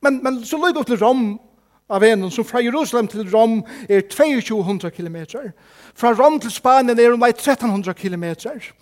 Men, 0.00 0.22
men 0.22 0.44
så 0.44 0.56
lukka 0.56 0.80
opp 0.80 0.86
til 0.86 1.00
Rom, 1.02 1.40
av 1.88 2.00
venen, 2.00 2.30
så 2.30 2.42
fra 2.42 2.62
Jerusalem 2.64 3.08
til 3.08 3.28
Rom 3.30 3.60
er 3.88 4.00
2200 4.10 4.90
kilometer. 4.90 5.52
Fra 5.94 6.12
Rom 6.14 6.40
til 6.40 6.50
Spanien 6.50 6.98
er 6.98 7.14
omvei 7.14 7.30
1300 7.30 7.94
kilometer. 7.94 8.72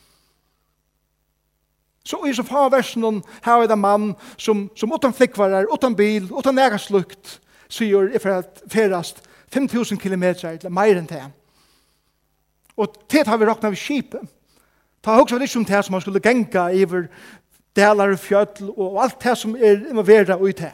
Så 2.05 2.21
i 2.29 2.35
så 2.37 2.43
far 2.45 2.69
versen 2.73 3.23
her 3.45 3.63
er 3.63 3.69
det 3.69 3.79
mann 3.79 4.13
som, 4.37 4.71
som 4.77 4.93
utan 4.93 5.15
flikkvarer, 5.15 5.69
utan 5.73 5.97
bil, 5.97 6.29
utan 6.39 6.55
nægaslukt, 6.55 7.41
sier 7.69 8.11
i 8.13 8.21
ferast 8.21 9.23
5000 9.53 9.99
kilometer, 9.99 10.49
eller 10.49 10.71
mer 10.71 10.99
enn 10.99 11.09
det. 11.09 11.23
Og 12.77 12.97
tid 13.09 13.27
har 13.27 13.39
vi 13.39 13.47
råkna 13.47 13.71
ved 13.71 13.81
skipet. 13.81 14.21
Ta 15.05 15.21
også 15.21 15.39
litt 15.39 15.57
om 15.57 15.65
det 15.65 15.85
som 15.85 15.95
man 15.95 16.03
skulle 16.03 16.21
genga 16.21 16.71
iver 16.73 17.09
delar 17.77 18.15
og 18.15 18.21
fjöll 18.21 18.71
og 18.77 19.03
alt 19.03 19.21
det 19.23 19.37
som 19.39 19.57
er 19.57 19.85
involvera 19.91 20.39
ut 20.41 20.59
det. 20.59 20.73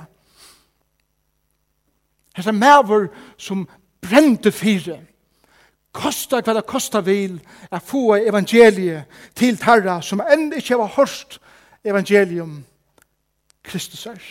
Hetta 2.40 2.56
maver 2.56 3.08
som 3.38 3.66
brente 4.02 4.52
fire. 4.52 5.00
Kosta 5.92 6.40
hva 6.40 6.54
det 6.54 6.66
kosta 6.70 7.00
vil 7.02 7.40
å 7.70 7.80
få 7.82 8.04
evangeliet 8.20 9.10
til 9.34 9.58
tarra 9.58 9.98
som 10.02 10.22
enn 10.22 10.52
ikke 10.54 10.78
var 10.78 10.94
hørst 10.96 11.40
evangelium 11.84 12.60
Kristus 13.66 14.06
er. 14.06 14.22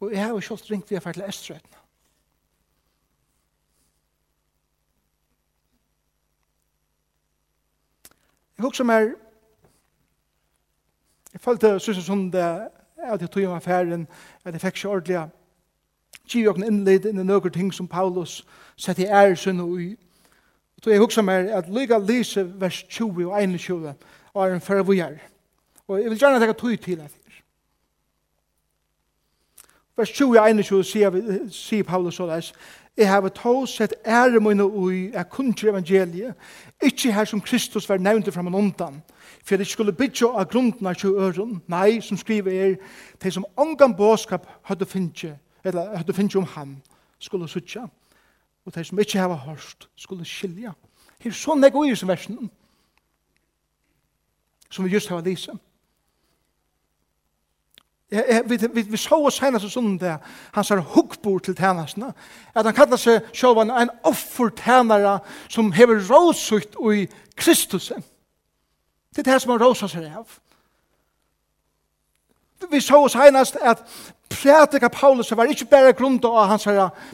Og 0.00 0.12
jeg 0.12 0.22
har 0.24 0.32
jo 0.32 0.40
kjølt 0.40 0.70
ringt 0.70 0.90
vi 0.90 0.96
har 0.96 1.12
til 1.12 1.26
Estretna. 1.28 1.76
Jeg 8.56 8.66
husker 8.66 8.84
meg 8.84 9.12
Jeg 11.32 11.40
følte 11.40 11.78
sysser 11.78 12.02
sånn 12.02 12.30
det 12.32 12.46
at 13.00 13.20
jeg 13.20 13.30
tog 13.30 13.44
om 13.48 13.56
affæren, 13.56 14.08
at 14.44 14.52
jeg 14.52 14.60
fikk 14.60 14.76
ikke 14.76 14.88
ordentlig 14.88 15.28
giv 16.30 16.44
jo 16.44 16.54
innleid 16.54 17.06
inn 17.08 17.20
i 17.20 17.26
noen 17.26 17.52
ting 17.52 17.72
som 17.74 17.88
Paulus 17.90 18.40
sett 18.78 19.00
i 19.02 19.08
æresyn 19.08 19.60
og 19.62 19.80
i. 19.82 19.90
Og 20.76 20.82
tog 20.82 20.92
jeg 20.94 21.02
huksa 21.02 21.24
meg 21.26 21.50
at 21.54 21.70
lyga 21.72 21.98
lyse 21.98 22.44
vers 22.60 22.82
20 22.88 23.26
og 23.30 23.42
21 23.42 23.94
og 24.34 24.44
er 24.44 24.54
en 24.54 24.64
fyrre 24.64 24.86
vujar. 24.86 25.16
Og 25.88 25.98
jeg 26.00 26.10
vil 26.10 26.18
gjerne 26.18 26.40
tenke 26.40 26.58
tog 26.58 26.80
til 26.80 27.00
at 27.00 27.10
her. 27.10 27.40
Vers 29.96 30.10
20 30.10 30.38
og 30.38 30.50
21 30.50 30.84
sier, 30.84 31.18
sier 31.50 31.84
Paulus 31.84 32.14
så 32.14 32.26
des, 32.26 32.52
Jeg 32.96 33.08
har 33.08 33.28
tog 33.28 33.68
sett 33.68 33.94
ære 34.06 34.40
mine 34.40 34.64
ui, 34.64 35.10
er 35.14 35.22
kun 35.22 35.54
evangeliet, 35.64 36.34
Ikke 36.82 37.12
her 37.12 37.24
som 37.24 37.40
Kristus 37.40 37.88
var 37.88 37.98
nevnt 37.98 38.34
fram 38.34 38.46
og 38.46 38.54
undan, 38.54 39.02
for 39.44 39.56
det 39.56 39.66
skulle 39.66 39.92
bytja 39.92 40.26
av 40.26 40.48
grunden 40.48 40.86
av 40.86 40.94
tjue 40.94 41.20
øren, 41.20 41.58
nei, 41.68 42.00
som 42.00 42.16
skriver 42.16 42.52
er, 42.52 42.76
de 43.22 43.30
som 43.30 43.44
ångan 43.56 43.94
båskap 43.96 44.46
hadde 44.64 44.86
finnje, 44.86 45.34
eller 45.64 45.96
hadde 45.96 46.16
finnje 46.16 46.38
om 46.38 46.44
ham, 46.44 46.76
skulle 47.18 47.48
suttja, 47.48 47.84
og 48.64 48.74
de 48.74 48.84
som 48.84 48.98
ikke 48.98 49.20
hava 49.20 49.36
hørst, 49.36 49.88
skulle 49.96 50.24
skilja. 50.24 50.72
Her 51.20 51.30
er 51.30 51.36
sånn 51.36 51.62
jeg 51.64 51.72
går 51.72 51.90
i 51.90 51.96
som 52.00 52.08
versen, 52.08 52.50
som 54.70 54.84
vi 54.84 54.94
just 54.94 55.08
har 55.12 55.20
lyset 55.24 55.56
vi, 58.10 58.56
vi, 58.72 58.82
vi 58.82 58.96
så 58.96 59.20
oss 59.26 59.38
henne 59.38 59.60
som 59.62 59.70
sånn 59.70 59.98
det, 60.00 60.16
han 60.54 60.66
sier 60.66 60.82
hukkbord 60.94 61.44
til 61.46 61.54
tjenestene, 61.54 62.10
at 62.54 62.66
han 62.66 62.74
kallar 62.74 62.98
seg 62.98 63.28
selv 63.36 63.62
en 63.62 63.92
offertænare 64.08 65.20
som 65.48 65.70
hever 65.72 66.02
råsukt 66.10 66.74
i 66.90 67.06
Kristus. 67.38 67.92
Det 69.14 69.22
er 69.22 69.32
det 69.32 69.42
som 69.42 69.54
han 69.54 69.62
råsa 69.62 69.88
seg 69.90 70.08
av. 70.10 70.38
Vi 72.70 72.80
så 72.82 72.98
oss 73.04 73.14
henne 73.16 73.40
at 73.40 73.84
prædika 74.30 74.88
Paulus 74.88 75.30
var 75.32 75.48
ikke 75.48 75.70
bare 75.70 75.92
grunda 75.92 76.28
av 76.28 76.50
hans 76.50 76.66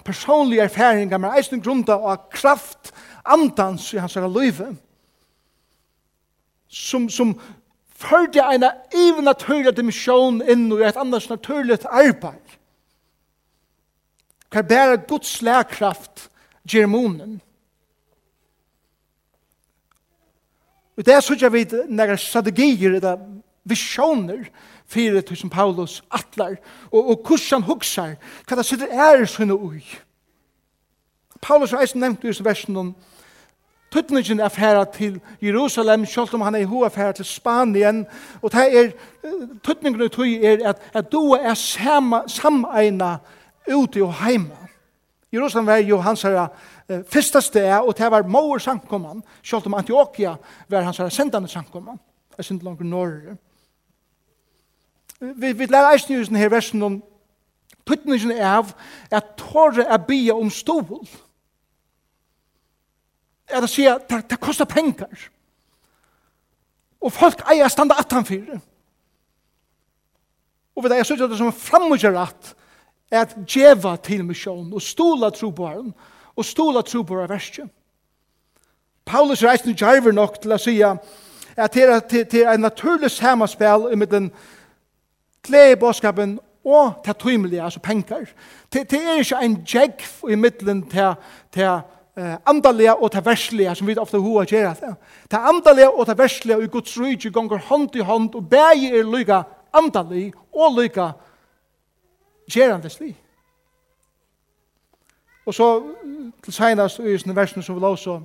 personlige 0.04 0.64
erfaringer, 0.64 1.18
men 1.18 1.36
eisen 1.36 1.62
grunda 1.62 1.92
av 1.92 2.30
kraft 2.32 2.92
andans 3.24 3.92
i 3.94 4.00
hans 4.00 4.16
løyve. 4.16 4.72
Som, 6.68 7.08
som, 7.08 7.36
førte 7.96 8.44
en 8.44 8.64
even 8.92 9.24
naturlig 9.24 9.72
dimensjon 9.76 10.42
inn 10.44 10.68
i 10.72 10.84
et 10.84 10.98
annars 11.00 11.30
naturlig 11.30 11.78
arbeid. 11.88 12.56
Hva 14.52 14.62
bærer 14.62 15.02
Guds 15.08 15.40
lærkraft 15.42 16.28
gjør 16.68 16.86
munnen? 16.92 17.40
Og 20.96 21.04
det 21.04 21.14
er 21.14 21.20
så 21.20 21.36
jeg 21.40 21.52
vet 21.52 21.74
når 21.88 22.14
jeg 22.14 22.24
strategier 22.24 22.96
eller 22.96 23.20
visjoner 23.68 24.46
for 24.86 25.20
det 25.20 25.38
som 25.38 25.50
Paulus 25.50 26.02
atler 26.14 26.56
og, 26.92 27.00
og 27.10 27.26
hvordan 27.26 27.60
han 27.60 27.66
hukser 27.66 28.14
hva 28.46 28.56
det 28.56 28.66
sitter 28.66 28.92
er 28.92 29.26
sånne 29.28 29.56
ui. 29.56 29.82
Paulus 31.42 31.74
har 31.74 31.84
eisen 31.84 32.00
nevnt 32.00 32.24
i 32.24 32.32
versen 32.44 32.76
om 32.76 32.94
tøtningen 33.96 34.40
er 34.40 34.48
færa 34.48 34.84
til 34.84 35.20
Jerusalem, 35.42 36.04
selv 36.06 36.34
om 36.34 36.40
han 36.40 36.54
er 36.54 36.58
i 36.58 36.64
hoa 36.68 36.88
færa 36.88 37.12
til 37.12 37.24
Spanien, 37.24 38.06
og 38.42 38.52
det 38.52 38.78
er, 38.78 38.90
tøtningen 39.64 40.02
er 40.02 40.08
tøy 40.08 40.40
er 40.44 40.68
at, 40.68 40.82
at 40.94 41.12
du 41.12 41.32
er 41.32 41.54
sama, 41.54 43.18
ute 43.74 44.04
og 44.04 44.14
heima. 44.14 44.56
Jerusalem 45.32 45.66
var 45.66 45.76
jo 45.76 46.00
hans 46.00 46.22
herre 46.22 46.48
fyrsta 47.12 47.40
sted, 47.40 47.72
og 47.72 47.98
det 47.98 48.10
var 48.10 48.22
mor 48.22 48.58
samkomman, 48.58 49.22
selv 49.42 49.66
om 49.66 49.74
Antioquia 49.74 50.36
var 50.68 50.80
hans 50.80 50.98
herre 50.98 51.10
sendande 51.10 51.48
samkomman, 51.48 51.98
er 52.38 52.42
sind 52.42 52.62
langt 52.62 52.80
norr. 52.80 53.36
Vi, 55.20 55.52
vi 55.52 55.66
lærer 55.66 55.92
eisen 55.92 56.14
i 56.14 56.24
denne 56.24 56.50
versen 56.50 56.82
om 56.82 57.02
tøtningen 57.86 58.30
er 58.30 58.48
av 58.58 58.74
at 59.10 59.24
tåre 59.38 59.86
er 59.88 59.96
bia 59.96 60.34
om 60.34 60.50
stovul, 60.50 61.08
er 63.48 63.64
å 63.64 63.70
si 63.70 63.86
at 63.88 64.08
det, 64.10 64.24
det 64.30 64.40
koster 64.42 64.68
penger. 64.68 65.28
Og 67.00 67.12
folk 67.12 67.44
eier 67.50 67.70
standa 67.70 67.98
atan 68.00 68.26
fyrir. 68.26 68.60
Og 70.76 70.84
vi 70.84 71.04
synes 71.04 71.22
at 71.22 71.30
det 71.30 71.38
som 71.38 71.50
en 71.50 71.60
framgjørat 71.60 72.54
er 73.10 73.20
at 73.20 73.36
djeva 73.48 73.96
til 73.96 74.24
misjon 74.26 74.72
og 74.74 74.82
stola 74.82 75.30
tro 75.30 75.50
på 75.54 75.68
han 75.70 75.92
og 76.36 76.44
stola 76.44 76.82
tro 76.82 77.02
på 77.06 77.16
haren 77.16 77.30
verste. 77.30 77.68
Paulus 79.06 79.44
reisende 79.44 79.76
djerver 79.78 80.12
nok 80.12 80.40
til 80.42 80.52
å 80.52 80.58
si 80.60 80.80
at 80.82 81.72
det 81.72 81.84
er, 81.86 82.00
det 82.10 82.42
er 82.42 82.52
en 82.52 82.66
naturlig 82.66 83.10
samanspel 83.14 83.86
i 83.94 84.08
den 84.10 84.30
glede 85.46 85.72
i 85.72 85.80
bådskapen 85.80 86.38
og 86.66 87.04
til 87.04 87.14
tøymelige, 87.14 87.62
altså 87.62 87.80
penger. 87.80 88.26
Det, 88.72 88.90
det 88.90 88.98
er 88.98 89.20
ikke 89.22 89.38
en 89.42 89.54
djegg 89.62 90.02
i 90.28 90.34
midten 90.34 90.82
til, 90.90 91.14
til 91.54 91.80
eh, 92.16 92.36
andalega 92.46 92.94
og 92.94 93.10
ta 93.12 93.20
verslige, 93.24 93.74
som 93.74 93.86
vi 93.86 93.96
ofte 93.98 94.18
hoa 94.18 94.44
gjerra 94.44 94.74
det. 94.80 94.94
Ta 95.30 95.44
andalega 95.48 95.90
og 95.90 96.06
ta 96.06 96.16
verslige, 96.18 96.56
og 96.56 96.64
i 96.64 96.72
Guds 96.72 96.96
rujtje 96.98 97.30
gonger 97.30 97.58
hånd 97.68 97.96
i 97.96 98.04
hånd 98.04 98.34
og 98.34 98.48
bægi 98.50 98.92
er 98.92 99.04
lyga 99.04 99.42
andalig 99.72 100.32
og 100.52 100.78
lyga 100.80 101.10
gjerande 102.50 102.90
sli. 102.90 103.14
Og 105.46 105.54
så 105.54 105.68
til 106.42 106.52
senast 106.52 106.98
i 106.98 107.18
sånne 107.18 107.36
versene 107.36 107.62
som 107.62 107.76
vi 107.76 107.84
la 107.84 107.92
så 107.96 108.20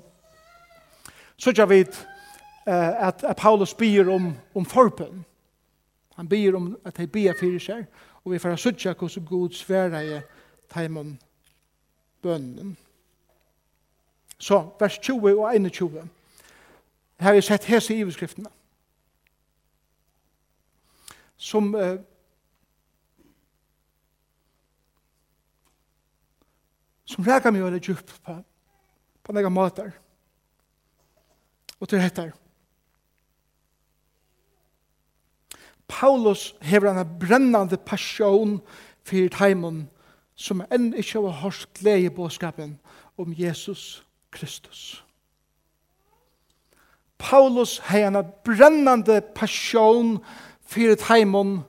så 1.41 1.51
tja 1.53 1.65
vi 1.65 1.81
uh, 1.81 3.07
at, 3.07 3.23
at 3.23 3.37
Paulus 3.37 3.73
byr 3.73 4.09
om, 4.09 4.35
om 4.55 4.65
forbund. 4.65 5.23
Han 6.15 6.29
byr 6.29 6.55
om 6.55 6.77
at 6.85 6.97
de 6.97 7.07
byr 7.07 7.33
fyrir 7.39 7.59
seg 7.59 7.85
og 8.23 8.31
vi 8.31 8.39
får 8.39 8.55
sutja 8.55 8.93
hos 8.99 9.17
god 9.25 9.49
sværa 9.49 10.03
i 10.03 10.19
taimon 10.69 11.19
bønnen. 12.21 12.77
Så 14.41 14.63
vers 14.79 14.97
20 14.97 15.37
og 15.37 15.55
21. 15.55 16.09
Her 17.21 17.33
er 17.37 17.43
sett 17.45 17.67
hese 17.69 17.93
i 17.93 18.05
beskriftene. 18.05 18.49
Som 21.37 21.75
eh, 21.75 21.99
som 27.05 27.25
rækka 27.27 27.51
mig 27.51 27.63
veldig 27.63 27.81
djupt 27.81 28.13
på, 28.25 28.37
på 29.23 29.33
nega 29.35 29.49
matar 29.49 29.91
og 31.79 31.89
til 31.89 32.01
hettar. 32.01 32.31
Paulus 35.87 36.55
hever 36.61 36.91
en 36.91 37.19
brennande 37.19 37.77
passion 37.77 38.61
for 39.03 39.33
teimen 39.37 39.89
som 40.35 40.63
enn 40.71 40.93
ikkje 40.97 41.21
har 41.27 41.43
hørt 41.43 41.67
glede 41.77 42.07
i 42.07 42.15
bådskapen 42.15 42.79
om 43.17 43.33
Jesus 43.37 44.01
Kristus. 44.31 45.03
Paulus 47.17 47.79
hei 47.89 48.01
en 48.07 48.17
brennande 48.45 49.21
passion 49.35 50.17
fyrir 50.65 50.97
teimun 50.97 51.59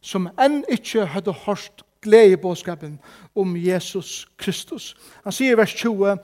som 0.00 0.28
enn 0.38 0.62
ikkje 0.70 1.08
hadde 1.10 1.34
hørt 1.46 1.82
glede 2.00 2.36
bådskapen 2.40 3.00
om 3.36 3.56
Jesus 3.56 4.28
Kristus. 4.38 4.94
Han 5.24 5.34
sier 5.34 5.56
i 5.56 5.58
vers 5.58 5.74
20, 5.74 6.16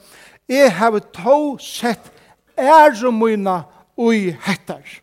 «Jeg 0.48 0.72
har 0.76 0.98
to 1.12 1.58
sett 1.58 2.12
ære 2.58 3.12
mine 3.12 3.62
ui 3.96 4.36
hettar». 4.46 5.02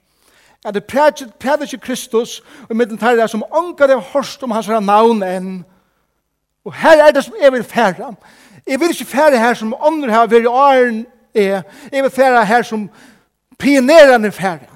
Er 0.66 0.72
det 0.72 0.86
præder 0.86 1.64
ikke 1.64 1.78
Kristus, 1.78 2.42
og 2.70 2.76
mitt 2.76 2.92
entarre 2.92 3.28
som 3.28 3.44
ångar 3.52 3.88
det 3.88 4.04
hørst 4.14 4.44
om 4.44 4.52
hans 4.52 4.68
navn 4.68 5.24
enn. 5.24 5.66
Og 6.64 6.74
her 6.74 7.04
er 7.04 7.12
det 7.12 7.24
som 7.26 7.36
jeg 7.42 7.52
vil 7.52 7.64
fære, 7.64 8.14
Jeg 8.68 8.80
vil 8.80 8.90
ikke 8.90 9.06
fære 9.06 9.38
her 9.38 9.54
som 9.54 9.76
andre 9.82 10.12
har 10.12 10.28
vært 10.28 10.48
i 10.48 10.52
åren 10.52 11.06
er. 11.36 11.62
Jeg 11.92 12.04
vil 12.04 12.12
fære 12.12 12.46
her 12.46 12.62
som 12.62 12.90
pionerende 13.60 14.32
fære. 14.32 14.70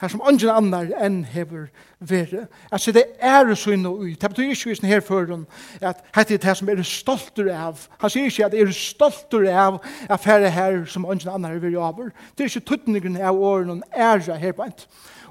Her 0.00 0.08
som 0.08 0.22
andre 0.24 0.52
andre 0.52 1.04
enn 1.04 1.24
hever 1.28 1.66
vært. 2.00 2.48
Altså 2.72 2.92
det 2.92 3.04
er 3.20 3.54
så 3.54 3.74
inne 3.76 3.88
og 3.88 4.04
ut. 4.04 4.20
Det 4.20 4.30
betyr 4.30 4.50
ikke 4.50 4.70
hvis 4.70 4.80
den 4.80 4.88
her 4.88 5.00
føren 5.00 5.46
at 5.80 6.00
dette 6.14 6.34
er 6.34 6.38
det 6.38 6.56
som 6.56 6.68
er 6.68 6.82
stolter 6.82 7.50
av. 7.52 7.80
Han 8.00 8.10
sier 8.10 8.28
ikke 8.28 8.46
at 8.46 8.54
er 8.56 8.72
stolter 8.72 9.44
av 9.52 9.80
at 10.08 10.20
fære 10.20 10.50
her 10.50 10.84
som 10.84 11.04
andre 11.04 11.30
andre 11.30 11.52
har 11.52 11.60
vært 11.60 11.72
i 11.72 11.76
åren. 11.76 12.12
Det 12.38 12.44
er 12.44 12.52
ikke 12.52 12.68
tøttningen 12.72 13.20
av 13.20 13.36
åren 13.36 13.70
og 13.70 13.82
ære 13.92 14.38
her 14.40 14.52
på 14.52 14.68
en. 14.68 14.72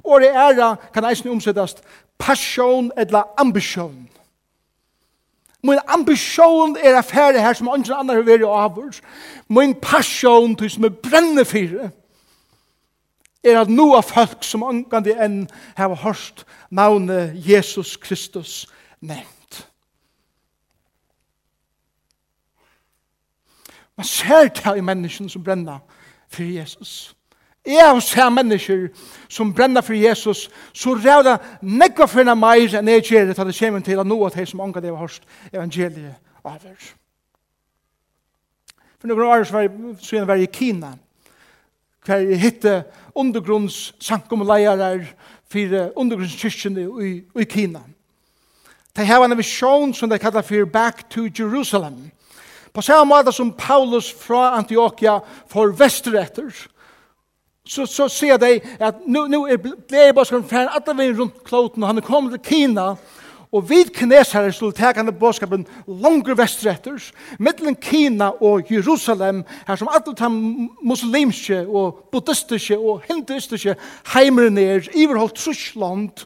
Året 0.04 0.38
ære 0.38 0.76
kan 0.94 1.06
eisen 1.06 1.30
omsettes 1.30 1.76
passion 2.20 2.92
eller 2.98 3.24
ambition. 3.38 4.10
Min 5.63 5.80
ambisjon 5.88 6.78
er 6.78 6.98
affære 6.98 7.41
her 7.41 7.54
som 7.54 7.67
andre 7.67 7.95
andre 7.95 8.15
har 8.15 8.22
vært 8.22 8.43
avhørs. 8.48 9.02
Min 9.48 9.76
passion 9.76 10.56
til 10.56 10.69
som 10.69 10.84
er 10.84 10.89
brennende 10.89 11.45
fire 11.45 11.91
er 13.43 13.60
at 13.62 13.69
noe 13.72 13.98
av 13.98 14.08
folk 14.08 14.43
som 14.43 14.63
omgående 14.63 15.15
enn 15.19 15.43
har 15.76 15.95
hørt 16.04 16.45
navnet 16.72 17.36
Jesus 17.36 17.98
Kristus 17.98 18.67
nevnt. 19.02 19.67
Man 24.00 24.08
ser 24.08 24.48
det 24.48 24.78
i 24.78 24.82
mennesken 24.82 25.30
som 25.30 25.43
brenner 25.43 25.80
for 26.32 26.43
Jesus. 26.43 27.15
Jeg 27.65 27.84
har 27.84 28.00
sett 28.00 28.34
mennesker 28.34 28.88
som 29.30 29.52
brenner 29.54 29.84
for 29.84 29.93
Jesus, 29.93 30.48
så 30.74 30.95
rævda 30.95 31.38
nekva 31.62 32.08
for 32.08 32.22
henne 32.22 32.36
meir 32.39 32.72
enn 32.80 32.88
jeg 32.88 33.04
gjør 33.10 33.28
det, 33.30 33.36
det 33.36 33.58
kommer 33.60 33.84
til 33.84 34.00
at 34.00 34.08
noe 34.08 34.30
av 34.30 34.38
de 34.38 34.45
som 34.48 34.63
anker 34.63 34.82
det 34.82 34.93
har 34.93 35.02
hørt 35.04 35.28
evangeliet 35.52 36.15
over. 36.43 36.88
For 39.00 39.12
noen 39.12 39.28
år 39.28 39.45
så 39.48 40.15
jeg 40.15 40.28
var 40.28 40.39
i 40.39 40.48
Kina, 40.52 40.93
hver 42.06 42.24
jeg 42.24 42.39
hitte 42.39 42.74
undergrunns 43.15 43.93
sankomleier 44.00 45.06
for 45.52 45.76
undergrunnskirkene 46.00 46.88
i, 47.04 47.12
i 47.36 47.45
Kina. 47.45 47.84
De 48.95 49.06
har 49.06 49.24
en 49.24 49.38
visjon 49.38 49.93
som 49.93 50.10
de 50.10 50.17
kallar 50.19 50.43
for 50.48 50.65
Back 50.65 51.10
to 51.10 51.28
Jerusalem. 51.28 52.10
På 52.74 52.82
samme 52.82 53.10
måte 53.10 53.32
som 53.32 53.52
Paulus 53.54 54.12
fra 54.13 54.56
Antioquia 54.58 55.19
for 55.50 55.72
vestretter, 55.76 56.52
så, 57.70 57.86
så 57.86 58.08
ser 58.08 58.38
de 58.38 58.60
at 58.80 58.96
nu, 59.08 59.28
nu 59.28 59.46
er 59.46 59.58
gledebåskapen 59.88 60.50
færen 60.50 60.70
at 60.76 60.98
vi 60.98 61.14
rundt 61.20 61.44
kloten, 61.44 61.84
og 61.84 61.90
han 61.90 61.98
er 61.98 62.02
kommet 62.02 62.32
til 62.32 62.42
Kina, 62.42 62.96
og 63.52 63.70
vid 63.70 63.86
kinesere 63.94 64.52
skulle 64.52 64.76
tekende 64.78 65.12
båskapen 65.12 65.68
langer 65.88 66.36
vestretter, 66.36 67.12
mittelen 67.40 67.76
Kina 67.76 68.30
og 68.30 68.66
Jerusalem, 68.72 69.44
her 69.68 69.76
som 69.76 69.90
alle 69.94 70.16
de 70.16 70.70
muslimske 70.82 71.68
og 71.68 72.10
buddhistiske 72.12 72.78
og 72.78 73.02
hinduistiske 73.08 73.76
heimerne 74.14 74.62
er, 74.62 74.90
iverholdt 74.96 75.36
Trusland, 75.36 76.26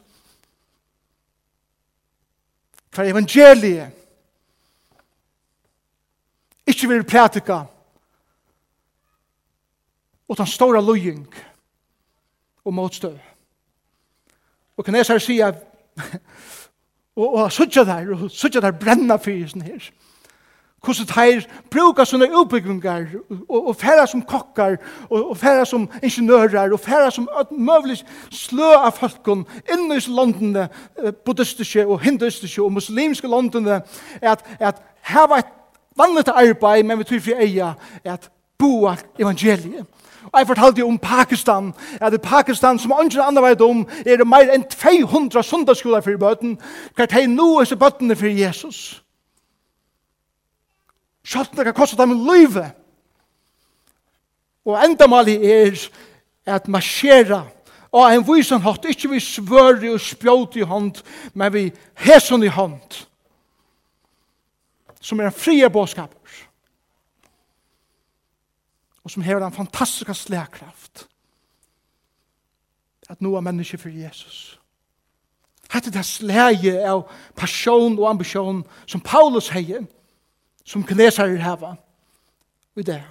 for 2.92 3.02
evangeliet, 3.02 3.88
ikke 6.66 6.88
vil 6.88 7.04
prætika, 7.04 7.60
og 10.28 10.38
den 10.38 10.46
stora 10.46 10.80
løying 10.80 11.28
og 12.64 12.74
motstøv. 12.74 13.18
Og 14.76 14.84
kan 14.84 14.94
jeg 14.94 15.06
sær 15.06 15.18
si 15.18 15.38
at 15.40 15.54
og, 17.16 17.34
og 17.34 17.52
suttja 17.52 17.84
der, 17.84 18.10
og 18.14 18.30
suttja 18.30 18.60
der 18.60 18.70
brenna 18.70 19.16
fyrisen 19.16 19.62
her. 19.62 19.90
Hvordan 20.84 21.06
teir 21.08 21.44
bruka 21.72 22.04
sånne 22.04 22.26
utbyggingar 22.36 23.06
og, 23.48 23.68
og 23.70 23.76
færa 23.80 24.04
som 24.06 24.20
kokkar 24.28 24.76
og, 25.08 25.30
og 25.30 25.36
færa 25.40 25.64
som 25.64 25.86
ingeniører 26.02 26.72
og 26.72 26.80
færa 26.80 27.08
som 27.10 27.28
møvlig 27.50 28.02
slø 28.30 28.74
av 28.76 28.92
folken 28.98 29.46
innu 29.64 29.96
i 29.96 30.04
landene 30.04 30.66
buddhistiske 31.24 31.86
og 31.86 32.02
hinduistiske 32.04 32.62
og 32.62 32.72
muslimske 32.76 33.30
landene 33.32 33.80
at, 34.20 34.44
at 34.60 34.82
hava 35.00 35.40
et 35.40 35.56
vanligt 35.96 36.28
arbeid 36.28 36.84
men 36.84 37.00
vi 37.00 37.08
tror 37.08 37.24
for 37.30 37.46
eia 37.46 37.72
at 38.04 38.28
boa 38.58 38.96
evangeliet 39.18 39.86
Og 40.32 40.38
jeg 40.38 40.46
fortalte 40.46 40.80
jo 40.80 40.88
om 40.88 40.98
Pakistan, 40.98 41.72
at 42.00 42.14
i 42.14 42.18
Pakistan, 42.18 42.78
som 42.78 42.92
andre 42.92 43.24
andre 43.24 43.42
vet 43.42 43.60
om, 43.60 43.86
er 44.06 44.16
det 44.16 44.26
mer 44.26 44.52
enn 44.54 44.64
200 44.70 45.42
sundagsskoler 45.42 46.04
for 46.04 46.20
bøten, 46.20 46.56
hva 46.94 47.04
er 47.04 47.12
det 47.12 47.26
nå 47.30 47.48
er 47.60 47.76
bøtene 47.76 48.16
for 48.16 48.26
Jesus. 48.32 49.02
Skjøttene 51.24 51.64
kan 51.64 51.76
koste 51.76 51.96
dem 52.00 52.16
livet. 52.24 52.72
Og 54.64 54.80
enda 54.80 55.06
mali 55.06 55.36
er 55.44 55.76
at 56.46 56.68
marsjera 56.68 57.44
og 57.94 58.10
en 58.10 58.24
visan 58.26 58.62
hatt, 58.64 58.86
ikke 58.90 59.12
vi 59.12 59.20
svøri 59.22 59.92
og 59.92 60.00
spjåt 60.02 60.56
i 60.58 60.64
hånd, 60.66 60.98
men 61.34 61.52
vi 61.54 61.68
heson 62.02 62.42
i 62.42 62.50
hånd, 62.50 62.96
som 65.00 65.20
er 65.20 65.28
en 65.28 65.36
frie 65.36 65.68
bådskap 65.70 66.10
og 69.04 69.10
som 69.10 69.22
hever 69.22 69.44
en 69.46 69.52
fantastisk 69.52 70.14
slagkraft 70.14 71.06
at 73.10 73.20
noe 73.20 73.40
mennesker 73.44 73.78
for 73.78 73.92
Jesus. 73.92 74.58
Hette 75.72 75.92
det 75.92 76.04
slage 76.06 76.74
av 76.86 77.04
passion 77.36 77.98
og 77.98 78.08
ambisjon 78.08 78.62
som 78.86 79.02
Paulus 79.04 79.50
heier 79.52 79.84
som 80.64 80.84
kineser 80.86 81.36
heva, 81.36 81.74
i 82.76 82.82
det. 82.82 83.02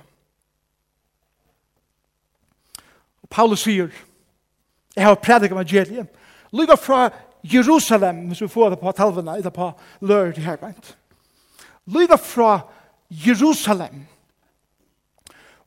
Og 3.21 3.29
Paulus 3.29 3.63
sier, 3.63 3.91
jeg 4.95 5.05
har 5.05 5.15
prædik 5.21 5.53
evangeliet, 5.53 6.09
lyga 6.51 6.75
fra 6.75 7.05
Jerusalem, 7.43 8.27
hvis 8.27 8.41
vi 8.41 8.47
får 8.47 8.73
det 8.73 8.79
på 8.79 8.91
talvene, 8.91 9.37
eller 9.37 9.53
på 9.53 9.71
lørd 10.01 10.37
i 10.37 10.45
herbeint. 10.45 10.95
Lyga 11.85 12.15
fra 12.15 12.59
Jerusalem, 13.09 14.05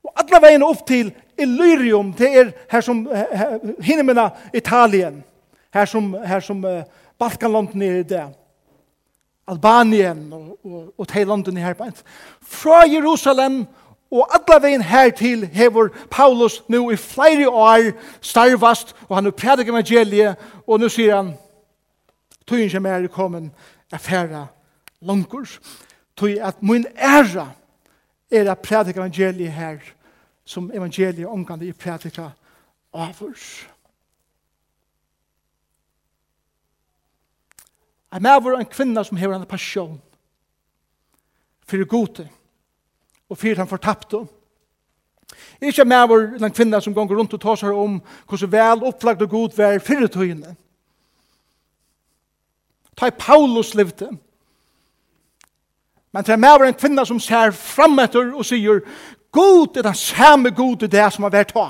Og 0.07 0.13
alle 0.23 0.41
veien 0.43 0.65
opp 0.65 0.85
til 0.87 1.13
Illyrium, 1.39 2.13
det 2.17 2.31
er 2.33 2.51
her 2.71 2.81
som, 2.85 3.05
hinnemina 3.83 4.31
Italien, 4.55 5.25
her 5.75 5.85
som, 5.85 6.15
her 6.25 6.41
som 6.41 6.65
uh, 6.65 6.83
Balkanlanden 7.19 7.83
er 7.83 8.03
det, 8.03 8.27
Albanien 9.49 10.33
og, 10.33 10.59
og, 10.65 10.95
og 10.99 11.09
Thailandene 11.09 11.61
her 11.61 11.75
på 11.79 11.85
en. 11.85 11.99
Fra 12.43 12.81
Jerusalem 12.91 13.67
og 14.11 14.27
alle 14.35 14.63
veien 14.63 14.83
her 14.83 15.11
til 15.11 15.47
hever 15.53 15.89
Paulus 16.11 16.63
nå 16.69 16.91
i 16.91 16.97
flere 16.97 17.49
år 17.51 17.91
starvast, 18.21 18.95
og 19.09 19.17
han 19.17 19.25
har 19.25 19.31
prædik 19.31 19.69
evangeliet, 19.69 20.37
og 20.67 20.81
nå 20.81 20.89
sier 20.89 21.17
han, 21.17 21.35
tøyen 22.47 22.71
som 22.71 22.87
er 22.87 23.07
kommet 23.13 23.51
er 23.93 23.99
færre 23.99 24.47
langkurs, 25.01 25.61
tøy 26.17 26.39
at 26.41 26.63
min 26.63 26.87
æra, 26.99 27.49
er 28.31 28.51
at 28.51 28.59
prædik 28.59 28.97
evangeliet 28.97 29.53
her, 29.53 29.79
som 30.45 30.71
evangeliet 30.75 31.27
omgående 31.27 31.67
i 31.67 31.73
prædika 31.73 32.29
avurs. 32.95 33.69
Jeg 38.13 38.23
med 38.23 38.43
var 38.43 38.59
en 38.59 38.67
kvinne 38.67 39.05
som 39.05 39.17
hever 39.17 39.37
en 39.37 39.47
passion 39.47 40.03
for 41.67 41.85
gode 41.85 42.29
og 43.29 43.39
for 43.39 43.57
han 43.57 43.69
fortapte. 43.69 44.27
Ikke 45.61 45.85
med 45.85 46.09
vår 46.09 46.45
en 46.45 46.53
kvinne 46.53 46.81
som 46.81 46.95
ganger 46.95 47.17
rundt 47.17 47.35
og 47.35 47.41
tar 47.41 47.59
seg 47.59 47.75
om 47.75 47.99
hvordan 48.29 48.53
vel 48.53 48.85
opplagt 48.87 49.23
og 49.23 49.31
god 49.31 49.57
vær 49.57 49.79
fyrir 49.83 50.07
tøyene. 50.07 50.55
Ta 52.97 53.11
i 53.11 53.19
Paulus 53.19 53.75
levde. 53.75 54.09
Men 56.17 56.25
det 56.25 56.33
er 56.33 56.37
med 56.37 56.67
en 56.67 56.75
kvinna 56.75 57.05
som 57.05 57.19
ser 57.21 57.51
fram 57.51 57.99
etter 58.01 58.31
og 58.33 58.45
sier 58.49 58.79
God 59.33 59.77
er 59.77 59.83
den 59.85 59.95
samme 59.95 60.51
God 60.51 60.83
i 60.83 60.89
det 60.89 61.13
som 61.13 61.27
har 61.27 61.33
vært 61.35 61.51
ta. 61.53 61.67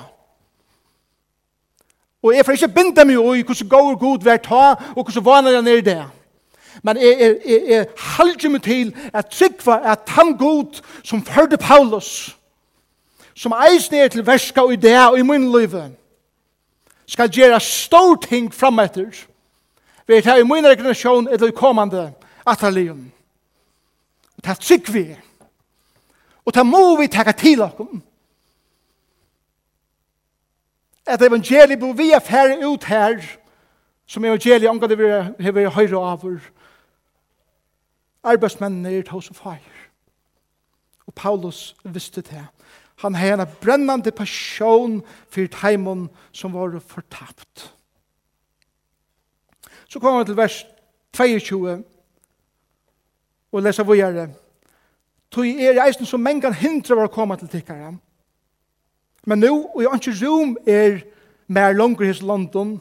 Og 2.22 2.34
jeg 2.34 2.46
får 2.46 2.52
ikke 2.52 2.68
binde 2.76 3.04
meg 3.04 3.16
i 3.16 3.42
hvordan 3.42 3.68
god 3.68 3.96
God 3.98 4.22
vært 4.22 4.44
ta 4.46 4.68
og 4.94 5.02
hvordan 5.02 5.24
vaner 5.26 5.56
han 5.56 5.66
er 5.66 5.80
i 5.80 5.80
det. 5.88 6.04
Men 6.82 7.00
jeg, 7.02 7.16
jeg, 7.20 7.34
jeg, 7.46 7.62
jeg 7.68 7.86
halder 7.98 8.54
meg 8.54 8.62
til 8.62 8.94
at 9.12 9.26
tryggva 9.34 9.80
at 9.82 10.14
han 10.14 10.36
god 10.38 10.78
som 11.02 11.24
førde 11.26 11.58
Paulus 11.58 12.36
som 13.34 13.56
eis 13.66 13.90
ned 13.90 14.08
til 14.14 14.26
verska 14.26 14.62
og 14.62 14.72
idea 14.72 15.08
og 15.10 15.18
i 15.18 15.26
min 15.26 15.50
liv 15.58 15.74
skal 17.06 17.34
gjøre 17.34 17.60
stor 17.60 18.14
ting 18.28 18.54
fram 18.54 18.78
etter 18.78 19.10
ved 20.06 20.22
det 20.22 20.38
i 20.38 20.46
min 20.46 20.70
regnasjon 20.70 21.26
er 21.26 21.36
det 21.36 21.54
kommande 21.54 22.12
atalien 22.46 23.12
det 24.46 24.58
trygg 24.62 24.92
vi 24.94 25.02
er. 25.14 25.22
Og 26.46 26.54
det 26.54 26.66
må 26.66 26.96
vi 27.00 27.08
takke 27.10 27.32
til 27.32 27.62
okkom. 27.62 28.02
At 31.06 31.22
evangeliet 31.22 31.80
bor 31.80 31.94
vi 31.94 32.10
er 32.10 32.22
færre 32.22 32.58
ut 32.66 32.84
her, 32.84 33.22
som 34.06 34.24
evangeliet 34.24 34.70
omgå 34.70 34.86
det 34.86 34.98
vi 34.98 35.08
har 35.62 35.74
høyre 35.74 36.02
av 36.02 36.24
oss. 36.26 36.52
Arbeidsmennene 38.26 38.90
er 38.90 39.06
tås 39.06 39.30
og 39.30 39.38
feir. 39.38 39.82
Og 41.06 41.14
Paulus 41.14 41.76
visste 41.84 42.20
det. 42.26 42.42
Han 43.02 43.14
har 43.14 43.38
en 43.38 43.48
brennande 43.60 44.10
passion 44.10 45.02
for 45.30 45.46
teimen 45.46 46.08
som 46.32 46.54
var 46.54 46.78
fortapt. 46.78 47.72
Så 49.88 50.00
kommer 50.00 50.18
vi 50.18 50.24
til 50.24 50.36
vers 50.36 50.64
22 51.12 51.84
og 53.56 53.62
lesa 53.62 53.82
vågjere. 53.82 54.28
Tog 55.32 55.46
er 55.48 55.80
eisen 55.86 56.06
som 56.06 56.22
mengan 56.22 56.54
hindra 56.54 56.98
var 56.98 57.08
å 57.08 57.12
komme 57.12 57.36
til 57.40 57.48
tikkara. 57.50 57.94
Men 59.26 59.42
nu, 59.42 59.66
og 59.74 59.82
i 59.82 59.88
anki 59.90 60.12
rum 60.20 60.54
er 60.68 61.00
mer 61.48 61.74
langer 61.74 62.06
hos 62.06 62.22
London, 62.22 62.76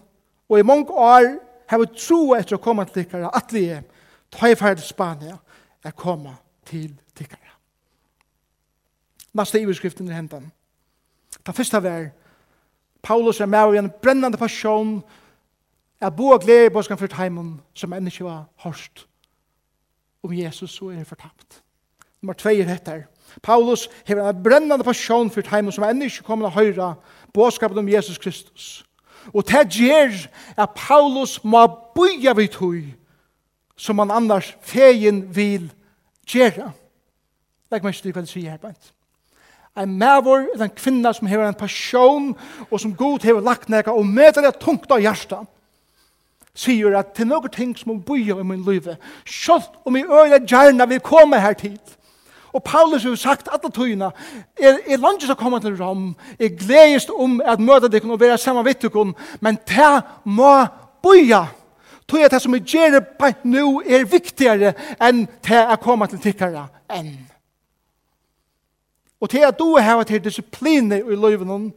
og 0.50 0.60
i 0.60 0.68
mange 0.68 0.92
år 0.92 1.32
har 1.70 1.82
vi 1.82 1.88
tro 1.98 2.36
etter 2.38 2.58
å 2.58 2.62
komme 2.62 2.86
til 2.86 3.02
tikkara, 3.02 3.32
at 3.34 3.54
vi 3.54 3.66
er, 3.74 3.82
ta 4.30 4.52
i 4.52 4.58
ferd 4.60 4.78
til 4.82 4.90
Spania, 4.92 5.40
er 5.86 5.96
koma 5.96 6.36
til 6.68 6.92
tikkara. 7.18 7.56
Nasta 9.34 9.60
iverskriften 9.60 10.10
er 10.10 10.20
hendan. 10.20 10.52
Ta 11.46 11.56
fyrsta 11.56 11.82
vær, 11.82 12.12
Paulus 13.06 13.40
er 13.40 13.50
med 13.50 13.74
i 13.74 13.82
en 13.82 13.92
brennande 14.02 14.38
passion, 14.38 15.00
er 16.02 16.14
bo 16.14 16.34
og 16.36 16.44
glede 16.44 16.70
i 16.70 16.74
boskan 16.74 17.00
fyrt 17.00 17.18
heimen, 17.18 17.60
som 17.74 17.94
enn 17.94 18.08
ikke 18.10 18.28
var 18.28 18.48
hårst 18.66 19.06
om 20.26 20.34
Jesus 20.34 20.76
så 20.76 20.90
er 20.92 21.02
det 21.02 21.08
fortapt. 21.08 21.62
Nummer 22.22 22.34
2 22.34 22.50
er 22.50 22.66
dette. 22.70 23.04
Paulus 23.44 23.90
hever 24.06 24.30
en 24.30 24.44
brennande 24.44 24.84
passion 24.84 25.32
for 25.32 25.46
heimen 25.52 25.72
som 25.72 25.84
ennå 25.84 26.08
ikke 26.10 26.26
kommer 26.26 26.50
å 26.50 26.56
høre 26.56 26.94
bådskapet 27.34 27.78
om 27.78 27.90
Jesus 27.90 28.18
Kristus. 28.18 28.86
Og 29.34 29.46
det 29.50 29.68
gjør 29.74 30.14
at 30.58 30.76
Paulus 30.78 31.40
må 31.44 31.66
bøye 31.96 32.36
vidt 32.38 32.58
høy 32.62 32.94
som 33.78 34.00
han 34.00 34.14
annars 34.14 34.54
feien 34.64 35.26
vil 35.36 35.72
gjøre. 36.28 36.72
Legg 37.72 37.84
meg 37.84 37.96
ikke 37.96 38.06
til 38.06 38.16
hva 38.16 38.24
det 38.24 38.32
sier 38.32 38.54
her, 38.54 38.62
Bent. 38.62 38.92
En 39.76 39.98
mævor, 40.00 40.46
en 40.56 40.72
kvinna 40.72 41.12
som 41.14 41.28
hever 41.28 41.50
en 41.50 41.58
passion 41.58 42.30
og 42.70 42.80
som 42.80 42.96
god 42.96 43.26
hever 43.28 43.44
lagt 43.44 43.70
nega 43.70 43.92
og 43.92 44.06
det 44.08 44.56
tungt 44.62 44.92
av 44.92 45.02
hjertet 45.04 45.50
sier 46.56 46.96
at 46.98 47.14
til 47.16 47.28
noen 47.28 47.52
ting 47.52 47.76
som 47.78 47.92
må 47.94 48.00
boja 48.06 48.40
i 48.40 48.48
min 48.48 48.64
liv, 48.66 48.88
selv 49.26 49.68
om 49.86 49.96
jeg 49.96 50.10
øyne 50.10 50.42
gjerne 50.48 50.90
vil 50.90 51.04
komme 51.04 51.40
her 51.40 51.54
tid. 51.54 51.80
Og 52.56 52.64
Paulus 52.64 53.04
har 53.04 53.16
sagt 53.16 53.50
alle 53.52 53.72
tøyene, 53.72 54.12
er, 54.58 54.78
er 54.88 54.98
lander 54.98 55.28
som 55.28 55.36
kommer 55.36 55.60
til 55.60 55.76
Rom, 55.76 56.16
er 56.40 56.56
gledest 56.56 57.10
om 57.12 57.42
at 57.46 57.60
møte 57.60 57.92
dere 57.92 58.12
og 58.12 58.20
være 58.20 58.38
sammen 58.38 58.64
med 58.64 58.80
dere, 58.80 59.14
men 59.42 59.58
det 59.68 60.04
må 60.24 60.66
boja. 61.04 61.46
Tøy 62.08 62.24
at 62.24 62.32
det 62.32 62.42
som 62.42 62.54
er 62.56 62.64
gjerne 62.64 63.02
på 63.20 63.32
nå 63.44 63.82
er 63.82 64.08
viktigere 64.08 64.72
enn 65.04 65.26
det 65.44 65.64
å 65.68 65.76
komme 65.82 66.08
til 66.08 66.22
tikkere 66.24 66.68
enn. 66.96 67.16
Og 69.20 69.30
til 69.30 69.44
at 69.48 69.58
du 69.60 69.76
har 69.76 69.98
vært 69.98 70.14
til 70.14 70.24
disipliner 70.24 71.02
i 71.02 71.18
livet 71.18 71.48
noen, 71.48 71.72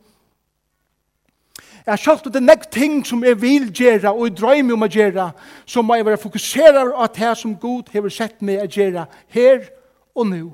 Jeg 1.88 1.92
har 1.94 2.01
sjalt 2.03 2.27
det 2.29 2.37
er 2.37 2.44
nek 2.44 2.66
ting 2.68 2.98
som 3.09 3.22
jeg 3.24 3.38
vil 3.40 3.70
gjøre, 3.72 4.11
og 4.12 4.27
jeg 4.27 4.35
drømmer 4.37 4.74
om 4.77 4.83
å 4.85 4.88
gjøre, 4.92 5.31
så 5.64 5.81
må 5.81 5.96
jeg 5.96 6.05
være 6.05 6.20
fokuseret 6.20 6.90
av 6.92 7.07
det 7.16 7.31
som 7.40 7.55
Gud 7.57 7.88
har 7.94 8.09
sett 8.12 8.42
meg 8.44 8.61
å 8.61 8.66
gjøre, 8.68 9.07
her 9.33 9.62
og 10.12 10.27
nå. 10.29 10.51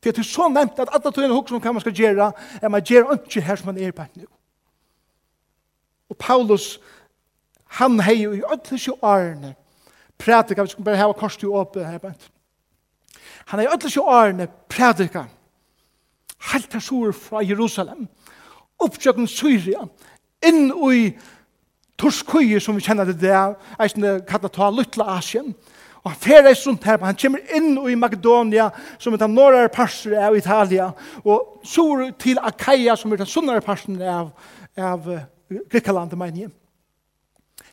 Det 0.00 0.14
er 0.16 0.24
så 0.24 0.48
nevnt 0.48 0.80
at 0.80 0.94
alle 0.96 1.12
tøyene 1.12 1.36
hukker 1.36 1.58
om 1.58 1.60
hva 1.60 1.74
man 1.76 1.84
skal 1.84 1.92
gjøre, 1.92 2.30
er 2.56 2.72
man 2.72 2.80
gjør 2.88 3.12
ikke 3.18 3.44
her 3.44 3.60
som 3.60 3.68
man 3.68 3.84
er 3.84 3.92
på 3.92 4.06
nå. 4.14 4.24
Og 6.08 6.16
Paulus, 6.16 6.80
han 7.76 8.00
har 8.00 8.16
jo 8.16 8.32
i 8.32 8.40
alle 8.40 8.78
sju 8.80 8.94
årene, 8.96 9.52
prædika, 10.16 10.64
vi 10.64 10.72
skal 10.72 10.88
bare 10.88 11.02
hava 11.02 11.20
korset 11.20 11.44
jo 11.44 11.52
åpne 11.60 11.84
her, 11.84 12.00
bænt. 12.00 12.30
Han 13.52 13.60
har 13.60 13.68
i 13.68 13.74
alle 13.76 13.92
sju 13.92 14.00
årene 14.00 14.48
prædika, 14.72 15.26
helt 16.54 16.72
her 16.72 16.80
sur 16.80 17.12
fra 17.12 17.44
Jerusalem, 17.44 18.08
oppsøkken 18.80 19.28
Syria, 19.28 19.84
inn 20.46 20.70
i 20.92 21.02
Torskøye, 22.00 22.60
som 22.60 22.76
vi 22.78 22.84
kjenner 22.84 23.08
det 23.10 23.20
der, 23.20 23.56
eisne 23.80 24.20
kattata 24.28 24.70
Luttla 24.72 25.16
Asien, 25.18 25.52
og 26.00 26.14
han 26.14 26.20
ferdes 26.20 26.62
rundt 26.66 26.84
her, 26.88 27.00
han 27.04 27.18
kommer 27.20 27.56
inn 27.56 27.74
i 27.76 27.96
Makedonia, 27.98 28.70
som 28.98 29.12
er 29.12 29.20
den 29.20 29.34
norra 29.36 29.66
parser 29.68 30.16
av 30.16 30.36
Italia, 30.36 30.90
og 31.24 31.60
sur 31.64 32.06
til 32.18 32.40
Akaia, 32.40 32.96
som 32.96 33.12
er 33.12 33.20
den 33.20 33.28
sunnare 33.28 33.60
parser 33.60 34.00
av, 34.08 34.30
av 34.76 35.10
Grikaland, 35.70 36.16
mener 36.16 36.46
jeg. 36.46 36.54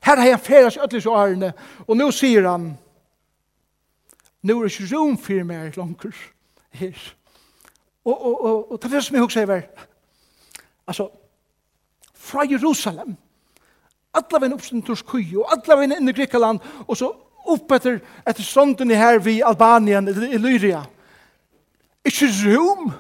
Her 0.04 0.20
har 0.20 0.30
han 0.30 0.44
ferdes 0.44 0.76
i 0.76 0.84
ødelige 0.84 1.10
årene, 1.10 1.54
og 1.88 1.98
nå 1.98 2.10
sier 2.12 2.50
han, 2.50 2.74
nå 4.44 4.58
er 4.58 4.68
det 4.68 4.74
ikke 4.76 4.90
rom 4.92 5.16
for 5.18 5.48
meg 5.48 5.80
langer 5.80 6.20
her. 6.78 7.00
Og, 8.08 8.14
og, 8.16 8.36
og, 8.44 8.72
og 8.72 8.84
det 8.84 8.94
er 8.94 9.04
som 9.04 9.16
jeg 9.16 9.24
husker 9.24 9.48
over. 9.48 9.64
Altså, 10.88 11.08
fra 12.28 12.46
Jerusalem. 12.50 13.16
Alla 14.18 14.42
veien 14.42 14.56
oppstånd 14.56 14.84
til 14.84 14.96
Turskøy, 14.96 15.38
og 15.40 15.50
alla 15.54 15.80
veien 15.80 15.96
inn 15.98 16.12
i 16.12 16.16
Grekaland, 16.16 16.60
og 16.88 17.00
så 17.00 17.12
opp 17.48 17.72
etter, 17.78 18.00
etter 18.28 18.44
stånden 18.44 18.92
her 18.92 19.20
vid 19.24 19.44
Albanien, 19.46 20.08
eller 20.08 20.40
Lyria. 20.42 20.84
Ikke 22.06 22.30
rom. 22.44 22.92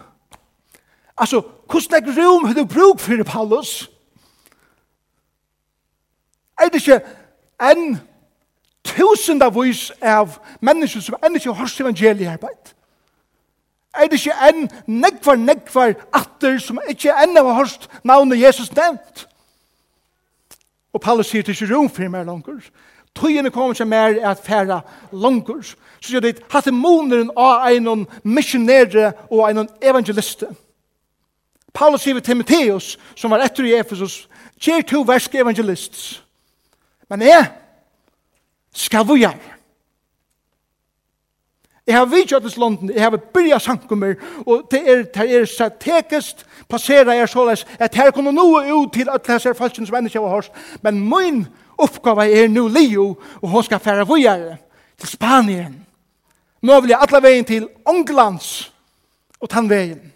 Altså, 1.17 1.41
hvordan 1.67 2.03
er 2.03 2.17
rom 2.17 2.45
har 2.45 2.53
du 2.53 2.65
bruk 2.65 2.99
for, 2.99 3.23
Paulus? 3.23 3.89
Er 6.59 6.69
det 6.69 6.81
ikke 6.81 7.01
en 7.61 7.99
tusendavis 8.83 9.51
av 9.57 9.63
vis 9.63 9.91
av 10.01 10.37
mennesker 10.61 11.01
som 11.03 11.17
enda 11.21 11.37
ikke 11.37 11.53
har 11.53 11.61
hørt 11.61 11.81
evangeliet 11.81 12.33
arbeid? 12.33 12.76
er 13.97 14.09
det 14.09 14.19
ikke 14.19 14.35
enn 14.49 14.67
nekvar, 14.87 15.39
nekvar 15.39 15.95
atter 16.15 16.59
som 16.63 16.79
ikke 16.89 17.13
enn 17.23 17.37
av 17.37 17.49
hørst 17.57 17.89
navnet 18.07 18.41
Jesus 18.41 18.71
nevnt. 18.75 19.25
Og 20.93 21.01
Paulus 21.01 21.29
sier 21.29 21.43
til 21.45 21.55
ikke 21.55 21.73
rom 21.73 21.89
for 21.89 22.09
meg 22.09 22.25
langer. 22.25 22.61
Tøyene 23.17 23.51
kommer 23.53 23.73
ikke 23.73 23.89
mer 23.89 24.17
at 24.29 24.41
færa 24.45 24.79
langer. 25.11 25.61
Så 25.99 26.11
sier 26.11 26.23
det, 26.23 26.39
hatt 26.53 26.69
moneren 26.73 27.31
av 27.37 27.67
en 27.71 28.05
missionere 28.23 29.11
og 29.29 29.49
en 29.49 29.67
evangeliste. 29.81 30.49
Paulus 31.73 32.01
sier 32.01 32.17
til 32.17 32.25
Timotheus, 32.25 32.95
som 33.15 33.31
var 33.31 33.43
etter 33.45 33.65
i 33.67 33.75
Ephesus, 33.77 34.25
kjer 34.61 34.85
to 34.85 35.03
versk 35.05 35.35
evangelists. 35.35 36.23
Men 37.09 37.21
jeg 37.21 37.51
skal 38.73 39.05
vi 39.07 39.21
gjøre 39.21 39.56
Jeg 41.87 41.95
har 41.95 42.05
vidtjøtt 42.05 42.43
i 42.43 42.59
London, 42.59 42.89
jeg 42.91 43.03
har 43.03 43.15
byrja 43.33 43.59
sankummer, 43.59 44.15
og 44.45 44.67
det 44.71 44.81
er, 44.91 45.03
det 45.03 45.35
er 45.35 45.45
strategisk 45.47 46.43
passera 46.69 47.15
jeg 47.15 47.29
såleis, 47.29 47.63
at 47.79 47.95
her 47.95 48.11
kunne 48.11 48.33
noe 48.35 48.65
ut 48.75 48.91
til 48.93 49.07
at 49.07 49.23
det 49.23 49.37
er 49.39 49.55
falskens 49.55 49.91
menneske 49.91 50.19
var 50.19 50.33
hørst, 50.35 50.51
men 50.83 50.99
min 50.99 51.45
oppgave 51.77 52.25
er 52.27 52.49
nu 52.51 52.67
Leo, 52.67 53.15
og 53.41 53.49
hun 53.49 53.63
skal 53.63 53.79
fære 53.79 54.07
vujere 54.07 54.57
til 54.99 55.07
Spanien. 55.07 55.85
Nå 56.61 56.79
vil 56.81 56.91
jeg 56.91 56.99
alle 57.07 57.23
veien 57.23 57.45
til 57.45 57.69
Ånglands, 57.85 58.73
og 59.39 59.49
tannveien. 59.49 60.13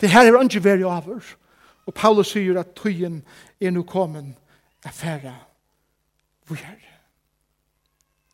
Det 0.00 0.10
her 0.10 0.28
er 0.28 0.42
ikke 0.42 0.64
veri 0.64 0.82
over, 0.82 1.24
og 1.86 1.94
Paulus 1.94 2.34
sier 2.34 2.60
at 2.60 2.76
tøyen 2.76 3.22
er 3.60 3.70
nu 3.70 3.82
kommet, 3.82 4.34
er 4.84 4.90
fære 4.90 5.34
vujere. 6.48 6.92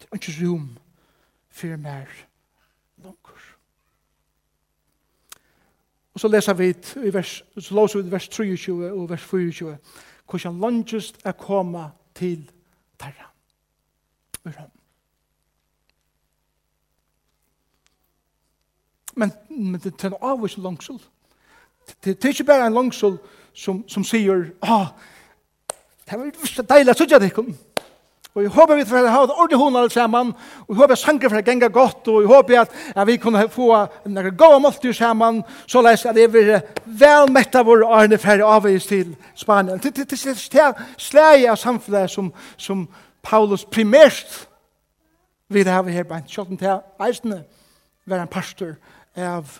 Det 0.01 0.09
er 0.11 0.15
ikke 0.19 0.37
rom 0.43 0.69
for 1.59 1.77
mer 1.77 2.07
langer. 2.97 3.45
Og 6.15 6.21
så 6.21 6.29
leser 6.29 6.55
vi 6.55 6.69
i 7.07 7.15
vers, 7.15 7.45
så 7.59 7.75
låser 7.75 8.01
vi 8.01 8.09
i 8.09 8.13
vers 8.13 8.29
23 8.29 8.93
og 8.93 9.11
vers 9.11 9.23
24 9.23 9.77
hvordan 10.29 10.61
langest 10.61 11.19
er 11.25 11.33
kommet 11.33 11.91
til 12.15 12.51
terra. 13.01 13.31
Uram. 14.45 14.71
Men, 19.15 19.33
men 19.49 19.81
det 19.81 20.05
er 20.05 20.09
en 20.09 20.21
avvis 20.21 20.59
langsel. 20.59 21.03
Det, 22.05 22.25
er 22.25 22.29
ikke 22.29 22.45
bare 22.45 22.67
en 22.67 22.75
langsel 22.75 23.19
som, 23.55 23.89
som 23.89 24.05
sier, 24.05 24.51
ah, 24.63 24.87
det 26.11 26.19
var 26.19 26.63
deilig, 26.77 26.97
så 26.97 27.07
gjør 27.07 27.19
det 27.19 27.31
ikke. 27.33 27.47
Og 28.39 28.45
jeg 28.45 28.51
håper 28.55 28.77
vi 28.79 28.85
får 28.87 29.09
ha 29.11 29.23
et 29.25 29.31
ordentlig 29.35 29.59
hund 29.59 29.77
alle 29.77 29.91
sammen. 29.91 30.29
Og 30.69 30.69
jeg 30.69 30.77
håper 30.77 30.95
sanger 30.95 31.29
får 31.29 31.43
genga 31.43 31.69
godt. 31.75 32.09
Og 32.09 32.21
jeg 32.23 32.29
håper 32.31 32.61
at, 32.61 32.77
at 32.95 33.07
vi 33.07 33.17
kunne 33.19 33.49
få 33.51 33.73
noen 34.07 34.37
gode 34.39 34.61
måltid 34.63 34.93
sammen. 34.95 35.43
Så 35.67 35.83
leis 35.83 36.07
at 36.07 36.17
jeg 36.17 36.31
vil 36.33 36.53
vel 36.87 37.33
mette 37.35 37.65
våre 37.67 37.87
årene 37.87 38.19
ferdig 38.19 38.47
avvis 38.47 38.87
til 38.87 39.17
Spanien. 39.35 39.83
Det 39.83 39.91
er 39.99 40.05
til, 40.05 40.37
til 40.39 40.95
slæg 40.97 41.49
av 41.51 41.59
samfunnet 41.59 42.11
som, 42.11 42.31
som 42.57 42.87
Paulus 43.27 43.65
primært 43.67 44.47
vil 45.51 45.67
ha 45.67 45.83
her 45.83 46.07
på 46.07 46.15
en 46.15 46.31
kjøtten 46.31 46.61
til 46.61 46.79
eisene 47.03 47.43
være 48.07 48.23
en 48.23 48.31
pastor 48.31 48.77
av 49.17 49.59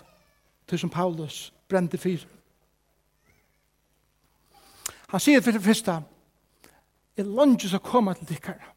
det 0.71 0.79
som 0.79 0.89
Paulus 0.89 1.49
brente 1.67 1.97
fyr. 1.97 2.23
Han 5.09 5.19
sier 5.19 5.41
for 5.41 5.51
det 5.51 5.65
første, 5.65 5.99
er 7.19 7.31
langt 7.37 7.65
som 7.69 7.81
kommer 7.83 8.17
til 8.17 8.35
tikkere. 8.35 8.75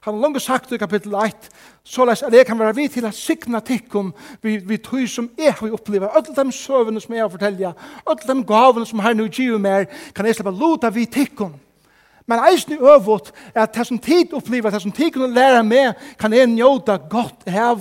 Han 0.00 0.14
har 0.14 0.20
langt 0.22 0.42
sagt 0.42 0.72
i 0.72 0.78
kapittel 0.80 1.14
1, 1.14 1.48
så 1.84 2.04
lest 2.08 2.22
at 2.24 2.32
jeg 2.32 2.46
kan 2.48 2.58
være 2.58 2.74
vidt 2.74 2.94
til 2.96 3.04
å 3.04 3.12
signa 3.12 3.60
tikkum 3.60 4.14
vi, 4.40 4.56
vi 4.56 4.78
tog 4.80 5.04
som 5.08 5.28
jeg 5.36 5.52
har 5.58 5.74
opplevd, 5.76 6.06
alle 6.08 6.36
de 6.36 6.52
søvene 6.56 7.02
som 7.04 7.14
jeg 7.14 7.20
har 7.20 7.32
fortelja, 7.32 7.72
alle 8.06 8.28
de 8.28 8.44
gavene 8.48 8.86
som 8.88 9.02
har 9.04 9.12
nu 9.14 9.26
givet 9.28 9.60
meg, 9.60 9.92
kan 10.16 10.24
jeg 10.24 10.38
slippe 10.38 10.54
lota 10.56 10.88
vi 10.94 11.04
tikkum. 11.04 11.52
Men 12.30 12.38
eisen 12.46 12.72
i 12.72 12.76
øvått 12.78 13.32
er 13.54 13.62
at 13.62 13.74
det 13.74 13.86
som 13.86 13.98
tid 13.98 14.32
opplever, 14.32 14.70
det 14.70 14.82
som 14.82 14.92
tid 14.92 15.10
kunne 15.10 15.34
lære 15.34 15.64
meg, 15.66 15.94
kan 16.18 16.32
jeg 16.32 16.46
njóta 16.46 16.94
godt 17.10 17.42
hev 17.50 17.78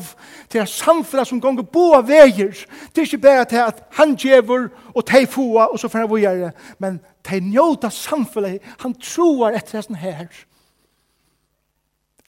til 0.50 0.64
at 0.64 0.70
samfunnet 0.70 1.28
som 1.28 1.42
gonger 1.42 1.68
av 1.96 2.08
veier. 2.08 2.56
Det 2.90 2.98
er 2.98 3.06
ikke 3.06 3.18
bare 3.18 3.46
til 3.46 3.62
at 3.62 3.84
han 3.94 4.16
djever 4.16 4.70
og 4.96 5.06
teg 5.06 5.28
foa 5.30 5.68
og 5.70 5.80
så 5.80 5.88
får 5.88 6.00
han 6.00 6.10
vågjere, 6.10 6.52
men 6.80 6.98
de 7.30 7.40
njóta 7.40 7.92
samfunnet, 7.94 8.62
han 8.80 8.94
troar 8.94 9.54
etter 9.54 9.86
det 9.86 9.98
her. 9.98 10.28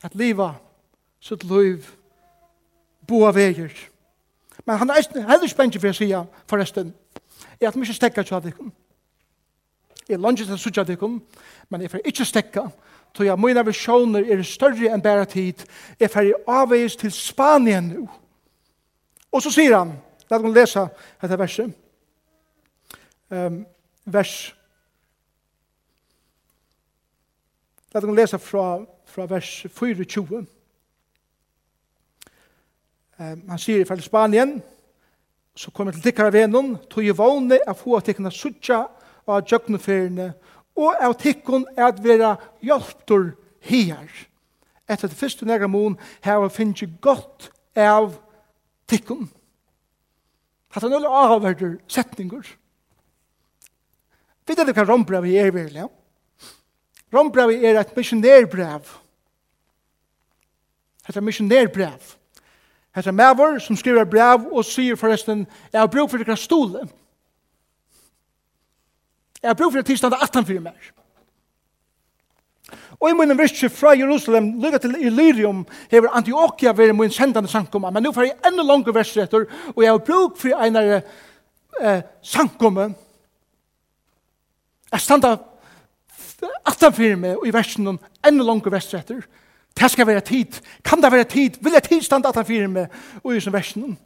At 0.03 0.15
liva, 0.15 0.53
sitt 1.19 1.43
liv, 1.43 1.89
bo 3.07 3.25
av 3.25 3.35
veier. 3.35 3.73
Men 4.65 4.77
han 4.77 4.89
er 4.89 5.25
heller 5.25 5.49
spennende 5.49 5.81
for 5.81 5.89
å 5.89 5.97
si 5.97 6.13
forresten, 6.45 6.93
er 7.59 7.67
at 7.67 7.75
vi 7.75 7.81
ikke 7.81 7.97
stekker 7.97 8.23
til 8.23 8.37
at 8.37 8.45
vi 8.45 8.53
kommer. 8.53 8.80
Jeg 10.11 10.19
langt 10.19 10.41
til 10.43 10.51
å 10.51 10.59
sutja 10.59 10.83
dikkum, 10.83 11.21
men 11.71 11.83
jeg 11.85 11.91
får 11.93 12.01
ikke 12.09 12.25
stekka, 12.27 12.65
tog 13.15 13.27
jeg 13.27 13.39
mine 13.39 13.63
visjoner 13.63 14.27
er 14.27 14.41
større 14.43 14.91
enn 14.91 15.03
bæra 15.03 15.23
tid. 15.29 15.63
Jeg 15.99 16.11
får 16.11 16.33
avveis 16.51 16.97
til 16.99 17.13
Spanien 17.15 17.87
nu. 17.93 18.09
Og 19.31 19.43
så 19.43 19.53
sier 19.55 19.77
han, 19.77 19.93
la 20.27 20.39
oss 20.39 20.55
lesa 20.55 20.85
dette 21.21 21.39
verset. 21.39 21.71
Um, 23.31 23.61
vers. 24.03 24.35
La 27.93 28.03
oss 28.03 28.15
lesa 28.19 28.39
fra, 28.39 28.67
fra 29.07 29.31
vers 29.31 29.53
24. 29.71 30.43
Um, 33.15 33.43
han 33.47 33.59
sier 33.63 33.85
i 33.85 34.03
Spanien, 34.03 34.57
så 35.55 35.71
kommer 35.71 35.95
til 35.95 36.03
tikkara 36.03 36.35
vennom, 36.35 36.75
tog 36.91 37.05
jeg 37.07 37.15
vågne 37.15 37.63
av 37.63 37.79
få 37.79 37.99
tikkene 38.03 38.31
sutja 38.31 38.83
dikkum, 38.83 38.97
av 39.31 39.45
tjøkkenferiene, 39.47 40.31
og 40.79 41.03
av 41.03 41.15
tikkun 41.19 41.65
at 41.77 41.99
vera 42.03 42.35
hjelptur 42.63 43.33
her. 43.67 44.07
Etter 44.89 45.11
det 45.11 45.17
første 45.19 45.45
nære 45.47 45.69
mån 45.71 45.97
her 46.25 46.47
finnes 46.51 46.83
godt 47.03 47.51
av 47.77 48.15
tikkun. 48.91 49.29
Hatt 50.71 50.83
han 50.83 50.91
nødvendig 50.91 51.11
avhverder 51.11 51.73
setninger. 51.91 52.47
Vet 54.47 54.63
du 54.67 54.73
hva 54.73 54.87
rombrevet 54.87 55.37
er 55.37 55.51
virkelig? 55.51 55.89
Rombrevet 57.11 57.65
er 57.67 57.79
et 57.79 57.95
missionærbrev. 57.97 58.87
Det 61.07 61.17
er 61.17 61.21
missionærbrev. 61.21 62.15
Det 62.95 63.07
er 63.07 63.11
maver 63.11 63.59
som 63.59 63.75
skriver 63.75 64.05
brev 64.05 64.47
og 64.51 64.65
sier 64.65 64.95
forresten, 64.99 65.45
jeg 65.73 65.79
har 65.79 65.87
brug 65.87 66.09
for 66.09 66.19
dere 66.19 66.37
stolen. 66.37 66.89
Jeg 69.41 69.49
har 69.49 69.53
brug 69.53 69.71
for 69.71 69.79
at 69.79 69.85
tilstande 69.85 70.17
18 70.21 70.45
fyrir 70.45 70.61
mer. 70.61 70.91
Og 73.01 73.09
i 73.09 73.13
munnen 73.17 73.37
virkje 73.37 73.69
fra 73.73 73.95
Jerusalem, 73.97 74.51
lykka 74.61 74.77
til 74.77 74.95
Illyrium, 74.99 75.63
hever 75.91 76.13
Antioquia 76.13 76.71
veri 76.77 76.93
mun 76.93 77.11
sendande 77.11 77.49
sankumma, 77.49 77.89
men 77.89 78.03
nu 78.03 78.11
får 78.13 78.27
jeg 78.27 78.35
enda 78.47 78.63
langer 78.63 78.93
versettur, 78.93 79.47
og 79.75 79.83
jeg 79.83 79.91
har 79.91 80.03
brug 80.05 80.37
for 80.37 80.63
einar 80.63 81.01
eh, 81.81 82.03
sankumma, 82.21 82.91
jeg 84.91 85.01
standa 85.01 85.35
18 86.65 86.93
fyrir 86.93 87.17
meg, 87.17 87.37
og 87.37 87.47
i 87.47 87.53
versen 87.53 87.89
enda 87.89 88.45
langer 88.45 88.69
versettur, 88.69 89.25
det 89.79 89.91
skal 89.91 90.07
være 90.07 90.21
tid, 90.21 90.61
kan 90.85 91.01
det 91.01 91.11
være 91.11 91.23
tid, 91.23 91.57
vil 91.61 91.73
jeg 91.73 91.83
tid 91.83 92.01
standa 92.05 92.29
18 92.29 92.45
fyrir 92.45 92.67
meg, 92.69 92.93
og 93.23 93.35
i 93.35 93.41
versen 93.51 93.97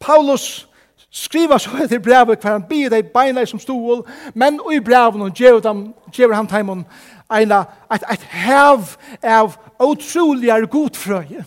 Paulus, 0.00 0.68
skriva 1.10 1.58
så 1.58 1.70
etter 1.84 1.98
brevet 1.98 2.40
hver 2.40 2.52
han 2.58 2.68
byr 2.68 2.92
deg 2.92 3.12
beinleis 3.14 3.50
som 3.50 3.60
stol, 3.60 4.04
men 4.34 4.60
i 4.72 4.80
brevet 4.80 5.22
og 5.22 5.36
gjør 6.12 6.34
han 6.34 6.48
teimen 6.48 6.84
eina, 7.32 7.64
et, 7.92 8.04
et 8.12 8.28
hev 8.30 8.94
av 9.22 9.56
utroligere 9.80 10.66
godfrøye. 10.66 11.44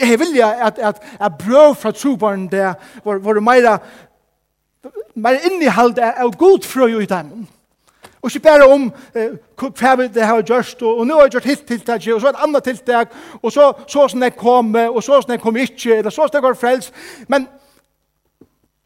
Jeg 0.00 0.18
vil 0.18 0.34
ja 0.34 0.50
at, 0.66 0.78
at, 0.78 1.02
at 1.20 1.38
brøv 1.38 1.74
fra 1.78 1.92
trobarn 1.94 2.48
der 2.50 2.74
var, 3.04 3.18
var 3.18 3.40
meira, 3.40 3.78
meira 5.14 5.38
innihald 5.46 5.98
av 5.98 6.34
godfrøye 6.36 7.02
i 7.02 7.06
dem. 7.06 7.46
Og 8.26 8.34
ikke 8.34 8.42
bare 8.42 8.66
om 8.66 8.88
eh, 9.14 9.36
hva 9.54 9.92
vi 10.00 10.08
det 10.10 10.24
har 10.26 10.40
gjort, 10.42 10.80
og, 10.82 10.98
og 10.98 11.06
nå 11.06 11.14
har 11.14 11.28
jeg 11.28 11.36
gjort 11.36 11.44
hitt 11.46 11.60
tiltak, 11.68 12.08
og 12.10 12.20
så 12.20 12.32
et 12.32 12.40
annet 12.42 12.64
tiltak, 12.66 13.12
og 13.38 13.52
så, 13.54 13.68
så 13.86 14.08
sånn 14.10 14.26
jeg 14.26 14.34
kom, 14.34 14.72
og 14.74 14.98
så 14.98 15.20
sånn 15.22 15.36
jeg 15.36 15.42
kom 15.44 15.58
ikke, 15.62 16.00
eller 16.00 16.10
så 16.10 16.26
sånn 16.26 16.40
jeg 16.40 16.42
var 16.42 16.58
frelst. 16.58 16.96
Men, 17.30 17.46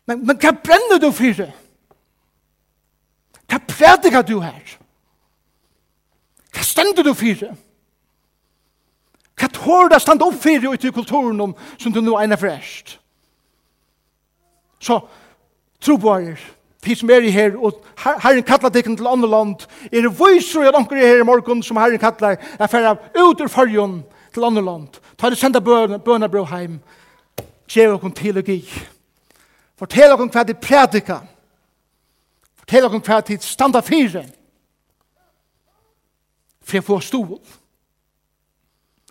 men, 0.05 0.27
men 0.29 0.37
hva 0.37 0.53
brenner 0.61 1.01
du 1.01 1.09
for 1.09 1.41
det? 1.41 1.49
Hva 3.49 3.63
prediker 3.73 4.29
du 4.29 4.37
her? 4.45 4.77
Hva 6.53 6.69
stender 6.69 7.09
du 7.09 7.15
for 7.17 7.41
det? 7.41 7.51
Hva 9.41 9.53
tår 9.57 9.89
du 9.89 9.99
stande 10.05 10.29
opp 10.29 10.37
for 10.37 10.61
det 10.61 10.77
ute 10.77 10.93
i 10.93 10.97
kulturen 11.01 11.41
om, 11.49 11.57
som 11.81 11.97
du 11.97 12.05
nå 12.05 12.21
er 12.21 12.37
frelst? 12.37 12.99
Så, 14.85 15.01
tro 15.81 15.97
på 15.97 16.13
her, 16.13 16.51
de 16.85 16.95
som 16.97 17.11
er 17.11 17.21
i 17.21 17.31
her, 17.31 17.57
og 17.57 17.85
Herren 18.23 18.43
kallar 18.43 18.73
tikkene 18.73 18.97
til 18.97 19.07
andre 19.07 19.29
land, 19.29 19.67
er 19.93 20.07
det 20.07 20.15
viser 20.17 20.69
at 20.69 20.75
anker 20.79 20.97
er 20.97 21.07
her 21.07 21.21
i 21.21 21.27
morgen 21.29 21.63
som 21.63 21.77
Herren 21.77 21.99
kallar, 21.99 22.37
er 22.59 22.67
færre 22.67 22.97
ut 23.17 23.41
ur 23.41 23.49
fargen 23.49 24.03
til 24.35 24.45
andre 24.45 24.65
land. 24.65 25.01
Ta 25.19 25.31
det 25.31 25.39
senda 25.39 25.61
bøna 25.61 25.99
bønabrø 25.99 26.45
heim, 26.45 26.81
gjev 27.69 27.95
okon 27.95 28.13
teologi. 28.13 28.65
Fortell 29.79 30.13
okon 30.13 30.31
hva 30.33 30.45
de 30.45 30.55
prædika. 30.55 31.21
Fortell 32.59 32.89
okon 32.89 33.05
hva 33.05 33.21
de 33.21 33.39
standa 33.45 33.81
fire. 33.81 34.25
For 36.65 36.77
jeg 36.77 36.85
får 36.85 37.01
stol. 37.01 37.41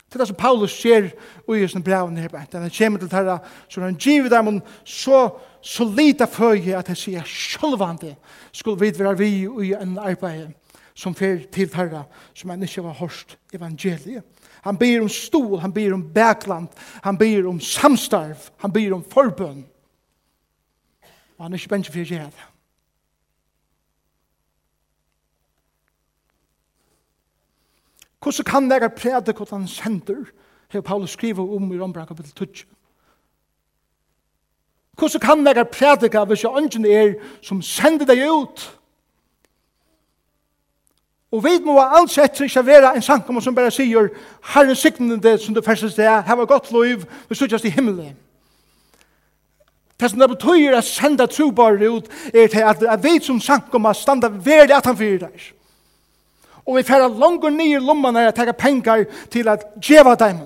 Det 0.10 0.16
er 0.16 0.24
det 0.24 0.28
som 0.28 0.36
Paulus 0.36 0.74
ser 0.74 1.12
i 1.54 1.68
sin 1.68 1.84
brevn 1.84 2.18
her. 2.18 2.30
Han 2.34 2.72
kommer 2.78 3.00
til 3.00 3.12
dette, 3.12 3.38
så 3.70 3.82
han 3.82 3.96
giver 3.96 4.30
dem 4.30 4.62
så 4.84 5.30
så 5.62 5.84
lite 5.84 6.28
føje 6.28 6.78
at 6.78 6.90
jeg 6.90 6.98
sier 6.98 7.28
sjølvande 7.28 8.16
skulle 8.52 8.80
vi 8.80 8.94
være 9.00 9.18
vi 9.18 9.32
i 9.68 9.74
en 9.76 9.98
arbeid 10.00 10.54
som 11.00 11.16
fer 11.16 11.46
til 11.52 11.72
herra, 11.74 12.04
som 12.36 12.50
han 12.50 12.64
ikke 12.64 12.84
var 12.84 12.98
hørst 13.00 13.38
evangeliet. 13.54 14.24
Han 14.64 14.78
ber 14.78 15.02
om 15.02 15.10
stol, 15.10 15.60
han 15.60 15.74
ber 15.74 15.94
om 15.94 16.04
bækland, 16.14 16.68
han 17.04 17.18
ber 17.18 17.48
om 17.48 17.60
samstarv, 17.60 18.50
han 18.60 18.74
ber 18.74 18.94
om 18.94 19.04
forbønn. 19.04 19.64
Og 21.38 21.46
han 21.46 21.54
er 21.54 21.62
ikke 21.62 21.72
bensje 21.72 21.94
for 21.94 22.04
å 22.04 22.10
gjøre 22.10 22.32
det. 22.36 22.48
Hvordan 28.20 28.46
kan 28.46 28.68
dere 28.68 28.92
hva 28.92 29.48
han 29.54 29.68
sender? 29.72 30.26
Her 30.70 30.82
Paulus 30.82 31.16
skriver 31.16 31.56
om 31.56 31.72
i 31.72 31.80
Rombra 31.80 32.06
kapitel 32.06 32.32
12. 32.36 32.68
Hvordan 35.00 35.46
kan 35.46 35.56
jeg 35.56 35.68
prædika 35.68 36.24
hvis 36.24 36.44
jeg 36.44 36.58
ønsken 36.58 36.86
er 36.86 37.14
som 37.42 37.62
sender 37.62 38.06
deg 38.06 38.26
ut? 38.32 38.80
Og 41.32 41.44
vi 41.44 41.60
må 41.66 41.78
ansett 41.80 42.40
ikke 42.42 42.66
være 42.66 42.96
en 42.96 43.02
sankum 43.02 43.42
som 43.42 43.56
bare 43.56 43.72
sier 43.72 44.10
Herren 44.54 44.76
signen 44.76 45.22
det 45.24 45.38
som 45.42 45.54
du 45.56 45.62
færstes 45.62 45.96
det, 45.96 46.10
hava 46.26 46.44
godt 46.44 46.72
liv, 46.72 47.06
vi 47.30 47.36
suttjast 47.36 47.66
i 47.66 47.70
himmelen. 47.70 48.16
Det 50.00 50.10
som 50.10 50.20
det 50.20 50.30
betyr 50.32 50.78
å 50.78 50.82
senda 50.82 51.28
trobare 51.28 51.92
ut 51.92 52.08
er 52.34 52.48
til 52.48 52.66
at, 52.66 52.84
at 52.84 53.04
vi 53.04 53.20
som 53.22 53.40
sankum 53.40 53.86
standa 53.94 54.30
verlig 54.32 54.74
at 54.74 54.86
han 54.86 54.98
fyrir 54.98 55.20
der. 55.20 55.50
Og 56.66 56.78
vi 56.78 56.84
færa 56.84 57.08
langt 57.08 57.46
nye 57.54 57.80
lomman 57.80 58.16
her 58.16 58.32
at 58.32 58.36
tega 58.36 58.52
pengar 58.52 59.04
til 59.32 59.48
at 59.48 59.68
djeva 59.82 60.16
dem. 60.16 60.40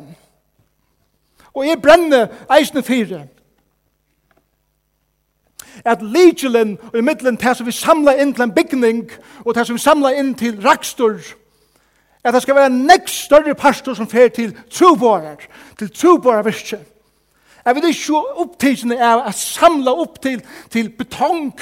Og 1.54 1.68
jeg 1.68 1.82
brenner 1.82 2.28
eisne 2.52 2.84
fyrir 2.84 3.28
at 5.86 6.02
legelen 6.02 6.78
og 6.92 6.98
i 6.98 7.02
middelen 7.02 7.38
til 7.38 7.56
som 7.56 7.68
vi 7.68 7.76
samla 7.76 8.16
inn 8.22 8.34
til 8.34 8.46
en 8.46 8.56
bygning 8.56 9.04
og 9.46 9.54
til 9.54 9.66
som 9.66 9.76
vi 9.76 9.84
samla 9.84 10.14
inn 10.20 10.34
til 10.40 10.62
rakstor 10.64 11.20
at 12.24 12.34
det 12.34 12.42
skal 12.42 12.56
være 12.56 12.72
en 12.72 12.86
nekst 12.88 13.26
større 13.26 13.56
pastor 13.56 13.94
som 13.94 14.08
fer 14.08 14.28
til 14.28 14.56
trobårer 14.72 15.44
til 15.80 15.92
trobårer 15.92 16.44
virkje 16.44 16.80
jeg 17.66 17.76
vil 17.76 17.86
ikke 17.88 18.00
se 18.00 18.24
opptidsene 18.44 18.98
av 19.00 19.24
at 19.28 19.40
samla 19.40 19.92
opp 19.92 20.20
til, 20.24 20.42
til 20.70 20.90
betong 20.90 21.54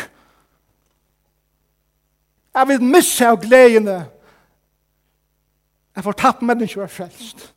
jeg 2.56 2.68
vil 2.68 2.84
missa 2.84 3.32
av 3.32 3.42
gledene 3.42 4.00
jeg 5.96 6.04
får 6.04 6.16
tapp 6.18 6.44
mennesker 6.46 6.88
frelst 6.88 7.50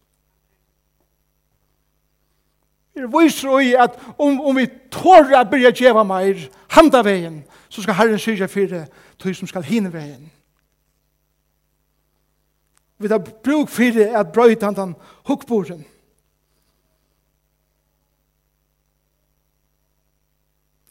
er 2.95 3.07
viser 3.11 3.59
i 3.59 3.75
at 3.75 3.99
om, 4.19 4.41
om 4.41 4.57
vi 4.57 4.69
tårer 4.91 5.41
at 5.41 5.51
byrja 5.51 5.73
djeva 5.75 6.05
meir 6.07 6.47
handa 6.71 7.03
veien, 7.03 7.43
så 7.69 7.83
skal 7.83 7.95
Herren 7.99 8.19
syrja 8.19 8.47
fyrir 8.47 8.87
tog 9.19 9.35
som 9.35 9.51
skal 9.51 9.67
hinne 9.67 9.91
veien. 9.93 10.31
Vi 12.99 13.11
tar 13.11 13.19
bruk 13.19 13.69
fyrir 13.69 14.15
at 14.15 14.31
brøyta 14.33 14.71
han 14.71 14.79
den 14.79 14.95
hukkboren. 15.27 15.83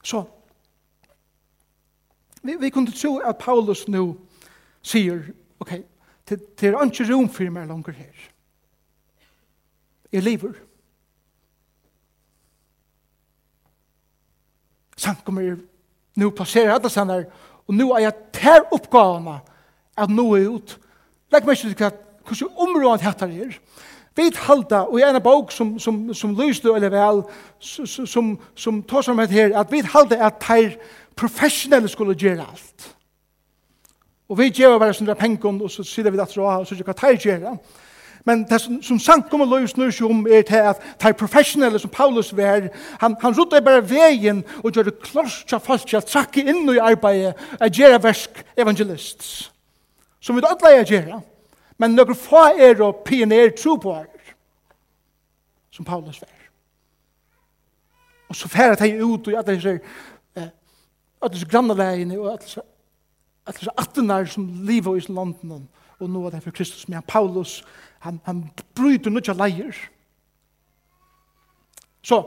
Så, 0.04 0.26
vi, 2.44 2.58
vi 2.60 2.70
kunne 2.70 2.92
tro 2.92 3.18
at 3.24 3.40
Paulus 3.40 3.88
nu 3.88 4.18
sier, 4.84 5.24
ok, 5.60 5.72
det 6.30 6.42
er 6.60 6.76
ikke 6.84 7.08
rom 7.14 7.30
for 7.32 7.50
meg 7.56 7.72
langer 7.72 7.96
her. 7.96 8.30
Jeg 10.12 10.24
lever. 10.24 10.52
Jeg 10.52 10.52
lever 10.52 10.73
samkommer 15.04 15.58
nu 16.16 16.30
alle 16.30 16.90
sånne 16.90 17.14
her, 17.14 17.26
og 17.68 17.76
nå 17.76 17.90
er 17.96 18.08
jeg 18.08 18.14
tär 18.36 18.66
oppgavene 18.76 19.40
at 19.98 20.10
nå 20.10 20.26
er 20.38 20.50
ut. 20.50 20.78
Lägg 21.32 21.46
mig 21.46 21.58
inte 21.64 21.88
att 21.88 22.00
hvordan 22.26 22.58
området 22.58 23.02
heter 23.02 23.28
er. 23.28 23.60
Vi 24.16 24.32
halda 24.36 24.84
og 24.86 25.00
i 25.00 25.04
en 25.04 25.22
bok 25.22 25.52
som 25.52 25.80
som 25.80 26.14
som 26.14 26.36
lyste 26.36 26.70
eller 26.70 26.90
vel, 26.90 27.24
som 27.60 28.40
som 28.56 28.84
tar 28.84 29.02
som 29.02 29.20
heter 29.20 29.34
her, 29.34 29.60
at 29.60 29.72
vi 29.72 29.82
halda 29.82 30.26
at 30.26 30.40
tär 30.40 30.78
professionelle 31.16 31.88
skulle 31.88 32.16
gjøre 32.16 32.46
alt. 32.52 32.96
Og 34.30 34.38
vi 34.38 34.50
gjør 34.50 34.80
bare 34.80 34.94
sånne 34.94 35.16
penger, 35.16 35.64
og 35.64 35.72
så 35.72 35.84
sitter 35.84 36.12
vi 36.12 36.18
der 36.18 36.40
og 36.40 36.68
så 36.68 36.76
gjør 36.76 36.84
kan 36.84 36.94
tär 36.94 37.18
göra. 37.18 37.58
Men 38.26 38.46
det 38.50 38.62
som, 38.62 38.82
som 38.84 39.00
sankum 39.00 39.42
og 39.44 39.50
løy 39.52 39.66
snur 39.68 39.92
seg 39.92 40.08
om 40.08 40.22
er 40.32 40.46
til 40.48 40.64
at 40.72 40.84
de 41.04 41.12
professionelle 41.20 41.80
som 41.80 41.92
Paulus 41.92 42.32
var, 42.38 42.70
han, 43.02 43.18
han 43.20 43.36
rutta 43.36 43.60
bare 43.62 43.84
veien 43.84 44.44
og 44.64 44.72
gjør 44.72 44.88
det 44.88 45.02
klart 45.04 45.44
til 45.48 45.60
folk 45.60 45.84
til 45.90 46.00
å 46.00 46.06
trakke 46.08 46.46
inn 46.48 46.64
i 46.72 46.80
arbeidet 46.80 47.34
at 47.60 47.76
gjøre 47.76 48.00
versk 48.04 48.44
evangelist. 48.58 49.28
Som 50.24 50.40
vi 50.40 50.46
da 50.46 50.54
alle 50.56 50.72
er 50.80 50.88
gjøre, 50.88 51.20
men 51.78 51.98
noen 51.98 52.16
få 52.16 52.46
er 52.56 52.80
og 52.86 53.04
pioner 53.04 53.52
tro 53.60 53.76
på 53.76 53.98
er, 53.98 54.32
som 55.74 55.86
Paulus 55.86 56.22
var. 56.22 56.32
Og 58.32 58.40
så 58.40 58.48
færre 58.48 58.80
de 58.80 59.04
ut 59.04 59.28
og 59.28 59.36
alle 59.36 59.60
at 59.60 59.82
alle 61.24 61.34
disse 61.34 61.48
grannalegene 61.48 62.20
og 62.20 62.32
alle 62.32 62.42
disse, 62.44 62.62
alle 63.48 63.60
disse 63.60 63.76
attenar 63.78 64.26
som 64.32 64.48
lever 64.64 64.96
i 64.96 65.12
London 65.12 65.68
og 66.04 66.10
nå 66.10 66.26
er 66.26 66.36
det 66.36 66.44
for 66.44 66.56
Kristus 66.56 66.88
men 66.90 67.02
Paulus, 67.08 67.64
han, 68.04 68.20
han 68.24 68.52
bryter 68.76 69.12
nødja 69.12 69.34
leier. 69.34 69.76
Så, 72.04 72.24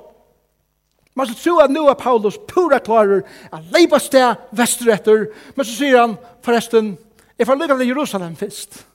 man 1.14 1.26
skal 1.26 1.38
tro 1.40 1.58
at 1.60 1.72
nå 1.72 1.82
er 1.88 1.98
Paulus 2.00 2.38
pura 2.48 2.78
klarer 2.78 3.22
at 3.52 3.64
leipa 3.72 3.98
sted 4.00 4.40
vestretter, 4.56 5.26
men 5.56 5.64
så 5.64 5.72
sier 5.76 6.00
han 6.00 6.16
forresten, 6.44 6.94
jeg 7.38 7.46
får 7.46 7.60
lykke 7.60 7.78
til 7.78 7.88
Jerusalem 7.88 8.36
først. 8.36 8.86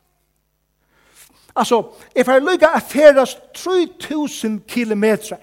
Altså, 1.56 1.84
jeg 2.16 2.26
får 2.26 2.40
lykka 2.40 2.74
at 2.76 2.84
feras 2.90 3.38
3000 3.54 4.62
kilometer 4.68 5.38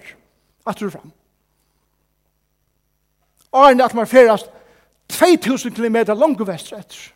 at 0.66 0.80
du 0.80 0.90
fram. 0.90 1.12
Arne 3.52 3.84
at 3.84 3.94
man 3.94 4.06
feras 4.06 4.44
2000 5.08 5.74
kilometer 5.74 6.14
langt 6.14 6.46
vestretter. 6.46 7.12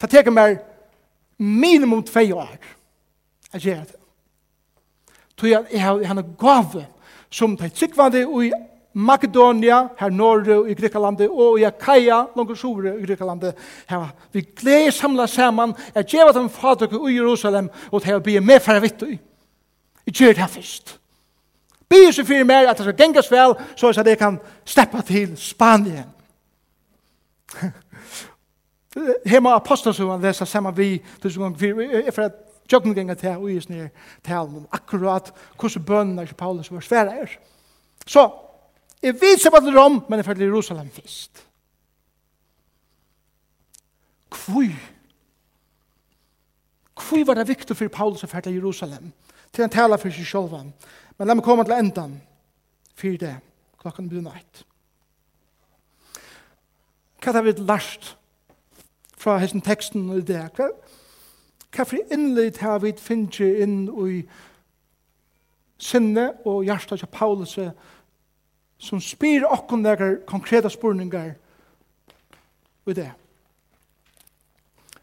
Det 0.00 0.10
teker 0.10 0.30
meg 0.30 0.58
minimum 1.38 2.02
2 2.02 2.36
år 2.36 2.56
at 3.52 3.62
gjøre 3.62 3.84
det. 3.84 3.96
Tog 5.36 5.50
jeg, 5.50 5.64
jeg 5.72 5.82
har 5.82 6.18
en 6.18 6.36
gave 6.38 6.86
som 7.30 7.56
de 7.56 7.68
tryggvande 7.68 8.22
i 8.22 8.50
Makedonia, 8.96 9.88
her 9.98 10.10
norre 10.10 10.62
i 10.70 10.74
Grekalandet, 10.74 11.28
og 11.28 11.58
i 11.60 11.66
Akaia, 11.68 12.22
langt 12.36 12.58
sore 12.58 12.94
i 12.96 13.04
Grekalandet. 13.04 13.54
Her, 13.88 14.06
vi 14.32 14.40
gleder 14.56 14.90
samla 14.90 15.26
saman, 15.26 15.74
jeg 15.94 16.04
gjør 16.04 16.32
dem 16.32 16.48
fader 16.50 17.08
i 17.08 17.16
Jerusalem, 17.18 17.68
og 17.92 18.02
til 18.02 18.16
å 18.16 18.22
bli 18.24 18.38
med 18.40 18.62
for 18.64 18.80
vitt 18.80 19.04
i. 19.04 19.18
Jeg 20.06 20.14
gjør 20.14 20.32
det 20.32 20.44
her 20.46 20.54
først. 20.54 20.96
Be 21.90 22.00
seg 22.12 22.26
for 22.26 22.48
meg 22.48 22.70
at 22.70 22.80
det 22.80 22.86
skal 22.86 22.96
gengas 22.98 23.28
vel, 23.30 23.52
så 23.76 23.92
at 23.92 24.08
jeg 24.08 24.18
kan 24.18 24.40
steppa 24.64 25.04
til 25.04 25.36
Spanien. 25.36 26.08
Hema 29.26 29.54
apostelsugan 29.54 30.22
lesa 30.22 30.46
sama 30.46 30.70
vi, 30.70 31.02
for 31.20 32.22
at 32.22 32.32
tjøkningenga 32.68 33.14
til 33.14 33.36
og 33.36 33.50
is 33.52 33.68
nere 33.68 33.90
talen 34.24 34.62
om 34.62 34.68
akkurat 34.72 35.30
hvordan 35.60 35.84
bønene 35.84 36.26
til 36.26 36.34
Paulus 36.34 36.72
var 36.72 36.80
svære 36.80 37.20
er. 37.22 37.36
Så, 38.06 38.28
jeg 39.02 39.14
vet 39.20 39.42
seg 39.42 39.52
bare 39.52 39.74
Rom, 39.74 40.04
men 40.08 40.22
jeg 40.22 40.38
Jerusalem 40.40 40.90
fest. 40.90 41.46
Kvui. 44.30 44.72
Kvui 46.96 47.26
var 47.26 47.34
det 47.34 47.48
viktig 47.48 47.76
for 47.76 47.92
Paulus 47.92 48.24
å 48.24 48.30
følge 48.30 48.54
Jerusalem 48.54 49.12
til 49.52 49.64
han 49.64 49.72
taler 49.72 50.00
for 50.00 50.12
seg 50.12 50.26
selv. 50.26 50.72
Men 51.16 51.28
la 51.28 51.34
meg 51.34 51.44
komme 51.44 51.64
til 51.64 51.76
endan 51.76 52.16
for 52.96 53.20
det. 53.20 53.36
Klokken 53.80 54.08
blir 54.08 54.24
nøyt. 54.24 54.64
Hva 57.22 57.32
har 57.34 57.44
vi 57.46 57.54
lært 57.58 58.14
fra 59.26 59.40
hessen 59.42 59.60
teksten 59.60 60.10
og 60.10 60.22
det 60.26 60.36
her. 60.38 60.70
Hva 61.74 61.84
for 61.84 62.14
innlitt 62.14 62.60
har 62.62 62.78
vi 62.78 62.92
finnet 62.94 63.40
inn 63.42 63.88
i 63.90 64.20
sinne 65.82 66.28
og 66.46 66.62
hjertet 66.64 67.02
av 67.02 67.10
Paulus 67.10 67.56
som 68.78 69.02
spyr 69.02 69.48
okkur 69.50 69.82
der 69.82 70.20
konkrete 70.30 70.70
spurningar 70.70 71.34
og 72.86 72.94
det. 72.94 73.10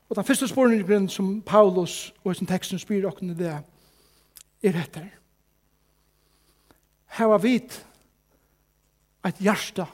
Og 0.07 0.15
den 0.15 0.26
første 0.26 0.47
spurningen 0.47 1.09
som 1.11 1.41
Paulus 1.41 2.13
og 2.24 2.32
hessen 2.32 2.47
teksten 2.47 2.80
spyr 2.80 3.09
okkur 3.11 3.34
i 3.34 3.38
det 3.43 3.51
er 4.63 4.80
etter. 4.86 5.09
Her 7.19 7.34
var 7.36 7.43
vi 7.43 7.57
et 7.59 9.43
hjerte 9.43 9.86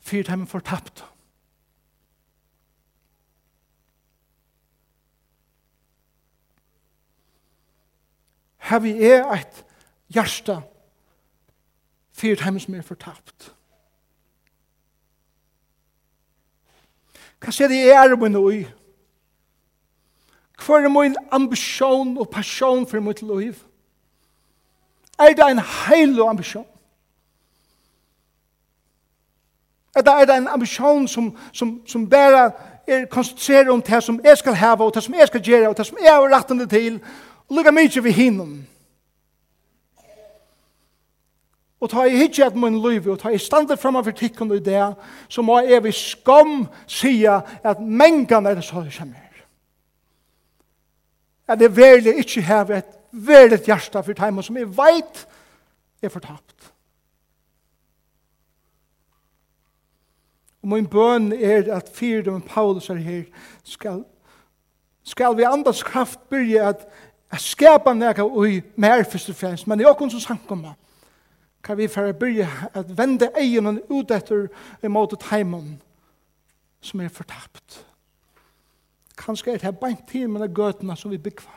for 0.00 0.24
dem 0.24 0.48
har 8.64 8.78
vi 8.80 9.04
er 9.04 9.32
et 9.32 9.64
hjärsta 10.08 10.60
fyrt 12.12 12.44
dem 12.44 12.60
som 12.60 12.74
er 12.74 12.82
fortapt. 12.82 13.50
Hva 17.40 17.52
ser 17.52 17.68
det 17.68 17.82
er 17.92 18.16
min 18.16 18.36
ui? 18.36 18.62
Hva 20.64 20.78
er 20.80 20.88
min 20.88 21.16
ambisjon 21.32 22.16
og 22.18 22.30
passion 22.32 22.86
for 22.86 23.00
mitt 23.04 23.20
liv? 23.22 23.58
Er 25.18 25.36
det 25.36 25.50
en 25.50 25.60
heil 25.60 26.20
og 26.20 26.30
ambisjon? 26.30 26.66
Er 29.94 30.00
det, 30.00 30.12
er 30.12 30.24
det 30.24 30.36
en 30.36 30.48
ambisjon 30.48 31.08
som, 31.08 31.36
som, 31.52 31.82
som 31.86 32.08
bare 32.10 32.50
er 32.86 33.04
konsentreret 33.06 33.68
om 33.68 33.82
det 33.82 34.02
som 34.02 34.20
jeg 34.24 34.38
skal 34.38 34.54
heve, 34.54 34.84
og 34.84 34.94
det 34.94 35.02
som 35.02 35.14
jeg 35.14 35.26
skal 35.26 35.40
gjøre, 35.40 35.68
og 35.68 35.76
det 35.76 35.86
som 35.86 35.98
jeg 36.00 36.12
har 36.12 36.36
rettende 36.36 36.66
til, 36.66 37.00
Og 37.48 37.56
lukka 37.56 37.70
mykje 37.70 38.02
vi 38.02 38.10
hinnom. 38.10 38.54
Og 41.80 41.90
ta 41.90 42.06
i 42.08 42.16
hitje 42.16 42.46
at 42.46 42.56
mun 42.56 42.78
liv, 42.80 43.10
og 43.10 43.18
ta 43.20 43.28
i 43.28 43.38
standet 43.38 43.78
framme 43.78 44.00
for 44.04 44.16
tikkun 44.16 44.54
i 44.56 44.62
det, 44.64 44.94
så 45.28 45.42
må 45.42 45.58
jeg 45.60 45.84
vi 45.84 45.92
skam 45.92 46.66
sia 46.86 47.40
at 47.64 47.80
mengan 47.80 48.46
er 48.46 48.54
det 48.56 48.64
så 48.64 48.80
det 48.80 48.94
kommer. 48.96 49.44
At 51.48 51.60
det 51.60 51.76
verlig 51.76 52.16
ikkje 52.22 52.42
heve 52.42 52.78
et 52.78 52.94
verlig 53.12 53.60
hjärsta 53.66 54.00
for 54.00 54.16
teimen 54.16 54.42
som 54.42 54.56
jeg 54.56 54.70
veit 54.76 55.26
er 56.02 56.08
fortapt. 56.08 56.72
Og 60.64 60.68
min 60.68 60.88
bøn 60.88 61.32
er 61.32 61.68
at 61.76 61.90
fyrdom 61.92 62.42
Paulus 62.42 62.88
er 62.90 62.96
her 62.96 63.24
skal 63.64 64.04
skal 65.04 65.36
vi 65.36 65.44
andas 65.44 65.82
kraft 65.82 66.20
byrja 66.30 66.68
at 66.68 66.86
at 67.34 67.42
skapa 67.42 67.92
nekka 67.94 68.22
ui 68.22 68.62
mer 68.76 69.02
først 69.02 69.32
og 69.32 69.36
fremst, 69.36 69.66
men 69.66 69.80
i 69.80 69.86
okkur 69.88 70.08
som 70.12 70.20
sankumma, 70.20 70.74
kan 71.64 71.76
vi 71.76 71.88
færa 71.88 72.12
byrja 72.12 72.48
at 72.74 72.98
vende 72.98 73.30
egen 73.40 73.80
ut 73.90 74.10
etter 74.10 74.46
i 74.82 74.88
måte 74.88 75.16
heimon 75.30 75.80
som 76.80 77.00
er 77.00 77.08
fortapt. 77.08 77.86
Kanskje 79.18 79.52
er 79.52 79.58
det 79.58 79.62
her 79.62 79.70
beint 79.80 80.06
til 80.08 80.30
med 80.30 80.54
gøtene 80.54 80.96
som 80.96 81.10
vi 81.10 81.18
byggva. 81.18 81.50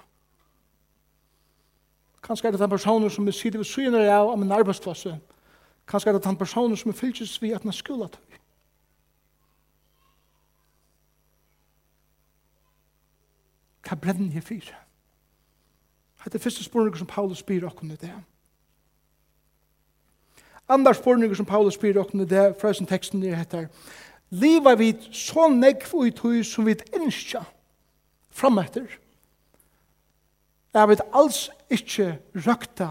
Kanskje 2.23 2.47
er 2.47 2.51
det 2.51 2.59
den 2.59 2.69
personen 2.69 3.09
som 3.09 3.25
vi 3.25 3.31
sitter 3.31 3.59
ved 3.59 3.65
syner 3.65 4.09
av 4.11 4.31
om 4.31 4.41
en 4.41 4.51
arbeidsplasse. 4.51 5.19
Kanskje 5.87 6.09
er 6.09 6.17
det 6.17 6.23
den 6.23 6.37
personen 6.37 6.77
som 6.77 6.91
vi 6.91 6.97
fylkes 6.97 7.41
vi 7.41 7.51
at 7.51 7.61
den 7.61 7.69
er 7.69 7.77
skola 7.77 8.07
til. 8.07 8.41
Hva 13.87 13.95
brenner 13.95 14.33
jeg 14.33 14.43
fyrir? 14.43 14.86
Hette 16.27 16.37
er 16.37 16.43
første 16.43 16.63
spurninger 16.63 16.97
som 16.99 17.07
Paulus 17.07 17.39
spyr 17.39 17.63
okkur 17.63 17.87
i 17.87 17.95
det. 17.95 18.11
Andra 20.67 20.91
spurninger 20.93 21.35
som 21.35 21.45
Paulus 21.45 21.77
spyr 21.77 22.01
okkur 22.01 22.21
i 22.21 22.25
det, 22.27 22.55
fra 22.59 22.73
sin 22.73 22.87
teksten 22.87 23.23
er 23.23 23.37
hette, 23.39 23.69
Liva 24.29 24.73
vid 24.75 25.07
så 25.15 25.45
negv 25.47 25.87
og 25.93 26.03
i 26.07 26.11
tøy 26.11 26.43
som 26.43 26.67
vid 26.67 26.83
innskja 26.91 27.45
frametter, 28.27 28.89
er 30.75 30.91
vid 30.91 31.05
alls 31.15 31.45
ikkje 31.71 32.17
røkta 32.35 32.89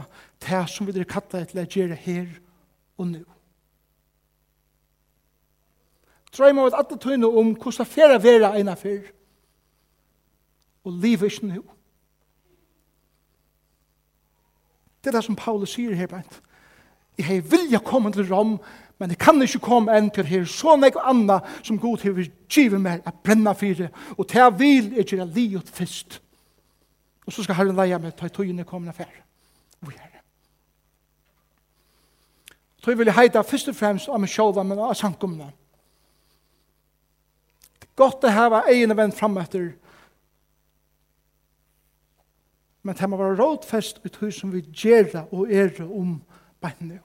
det 0.49 0.65
som 0.73 0.89
vi 0.89 0.97
er 0.97 1.05
katta 1.05 1.45
til 1.45 1.61
å 1.93 2.01
her 2.09 2.27
og 2.97 3.13
nu. 3.13 3.23
Drøyma 6.33 6.71
við 6.71 6.81
alle 6.81 7.03
tøyne 7.05 7.29
om 7.29 7.53
hvordan 7.53 7.93
det 8.17 8.23
vera 8.25 8.57
eina 8.57 8.81
fyrir, 8.81 9.13
og 10.89 11.03
livet 11.05 11.37
ikkje 11.37 11.53
nu. 11.53 11.76
Det 15.07 15.13
er 15.15 15.21
det 15.21 15.25
som 15.25 15.37
Paulus 15.39 15.77
sier 15.77 15.95
her 15.95 16.09
bænt. 16.11 16.41
Jeg 17.15 17.27
har 17.27 17.45
vilja 17.47 17.79
komme 17.79 18.11
til 18.13 18.27
Rom, 18.27 18.57
men 18.99 19.13
jeg 19.13 19.19
kan 19.23 19.39
ikke 19.43 19.61
komme 19.63 19.95
enn 19.95 20.09
til 20.11 20.27
her 20.27 20.49
så 20.51 20.75
nek 20.75 20.97
og 20.99 21.05
anna 21.13 21.37
som 21.63 21.79
god 21.79 22.03
har 22.03 22.19
givet 22.51 22.83
meg 22.83 23.07
at 23.07 23.21
brenna 23.23 23.53
for 23.55 23.85
og 24.19 24.27
til 24.27 24.41
jeg 24.41 24.59
vil 24.59 24.99
er 24.99 25.07
gjøre 25.07 25.29
livet 25.31 25.71
først. 25.71 26.19
Og 27.27 27.33
så 27.33 27.45
skal 27.47 27.55
Herren 27.55 27.79
leie 27.79 27.99
meg 28.03 28.17
til 28.19 28.35
tøyene 28.35 28.67
kommende 28.67 28.91
affær. 28.91 29.15
Og 29.83 29.93
vi 29.93 29.95
er 29.95 30.11
det. 30.11 30.25
Så 32.83 32.91
jeg 32.91 32.99
vil 32.99 33.13
heida 33.13 33.47
først 33.47 33.69
og 33.69 33.79
fremst 33.79 34.11
av 34.11 34.19
meg 34.19 34.35
sjåva, 34.35 34.67
men 34.67 34.83
av 34.83 34.99
sankumna. 34.99 35.53
Godt 37.95 38.27
å 38.27 38.35
hava 38.35 38.65
egne 38.75 38.99
venn 38.99 39.15
fram 39.15 39.39
etter 39.39 39.71
men 42.87 42.95
det 42.95 43.09
må 43.11 43.17
være 43.17 43.37
rådfest 43.43 44.01
ut 44.05 44.17
hur 44.17 44.31
som 44.31 44.53
vi 44.53 44.61
gjør 44.61 45.25
og 45.33 45.53
er 45.53 45.71
om 45.83 46.21
beinne. 46.63 47.01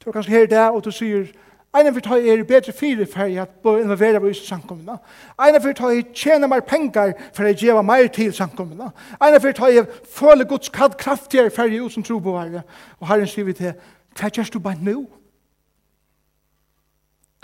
Du 0.00 0.10
er 0.10 0.12
kanskje 0.12 0.32
her 0.32 0.42
i 0.42 0.46
dag, 0.46 0.70
og 0.72 0.84
du 0.84 0.90
sier, 0.90 1.26
Einar 1.70 1.92
fyrir 1.94 2.02
tøy 2.02 2.28
er 2.28 2.40
bedre 2.44 2.72
fire 2.74 3.06
for 3.06 3.42
at 3.42 3.50
bo 3.62 3.76
involvera 3.78 4.18
vi 4.18 4.30
i 4.30 4.34
samkomna. 4.34 4.96
Einar 5.38 5.62
fyrir 5.62 5.84
er 5.86 6.08
tjena 6.14 6.48
mer 6.50 6.64
pengar 6.66 7.12
for 7.32 7.46
at 7.46 7.60
djeva 7.60 7.82
mer 7.82 8.08
til 8.10 8.32
samkomna. 8.34 8.90
Einar 9.22 9.38
fyrir 9.38 9.78
er 9.78 9.86
føle 10.14 10.44
Guds 10.44 10.68
kall 10.68 10.96
kraftigere 10.98 11.50
fyrir 11.50 11.84
ut 11.84 11.92
som 11.92 12.02
tro 12.02 12.18
på 12.18 12.34
herre. 12.40 12.62
Og 12.98 13.08
herren 13.08 13.30
sier 13.30 13.46
vi 13.46 13.54
til, 13.54 13.72
hva 14.18 14.28
gjerst 14.28 14.54
du 14.54 14.58
bare 14.58 14.82
nu? 14.82 15.06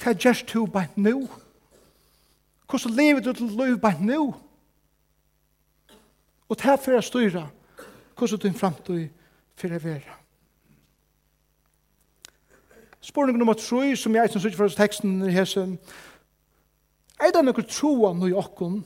Hva 0.03 0.13
gjerst 0.13 0.51
du 0.53 0.67
bare 0.67 0.91
nu? 0.97 1.29
Hvordan 2.67 2.97
lever 2.97 3.21
du 3.21 3.33
til 3.33 3.47
liv 3.47 3.79
bare 3.79 4.03
nu? 4.03 4.35
Og 6.49 6.57
det 6.57 6.65
her 6.65 6.77
for 6.81 6.97
å 6.97 7.05
styre 7.05 7.47
hvordan 8.17 8.43
din 8.43 8.57
framtid 8.57 9.09
for 9.57 9.73
å 9.73 9.81
være. 9.83 10.15
Spørning 13.07 13.39
nummer 13.39 13.55
3, 13.55 13.97
som 13.97 14.15
jeg 14.15 14.31
synes 14.31 14.45
ikke 14.45 14.57
for 14.57 14.69
teksten 14.75 15.21
i 15.29 15.33
hesen, 15.35 15.77
er 17.21 17.33
det 17.33 17.43
noen 17.45 17.69
troa 17.71 18.13
nå 18.15 18.31
i 18.31 18.37
okken, 18.37 18.81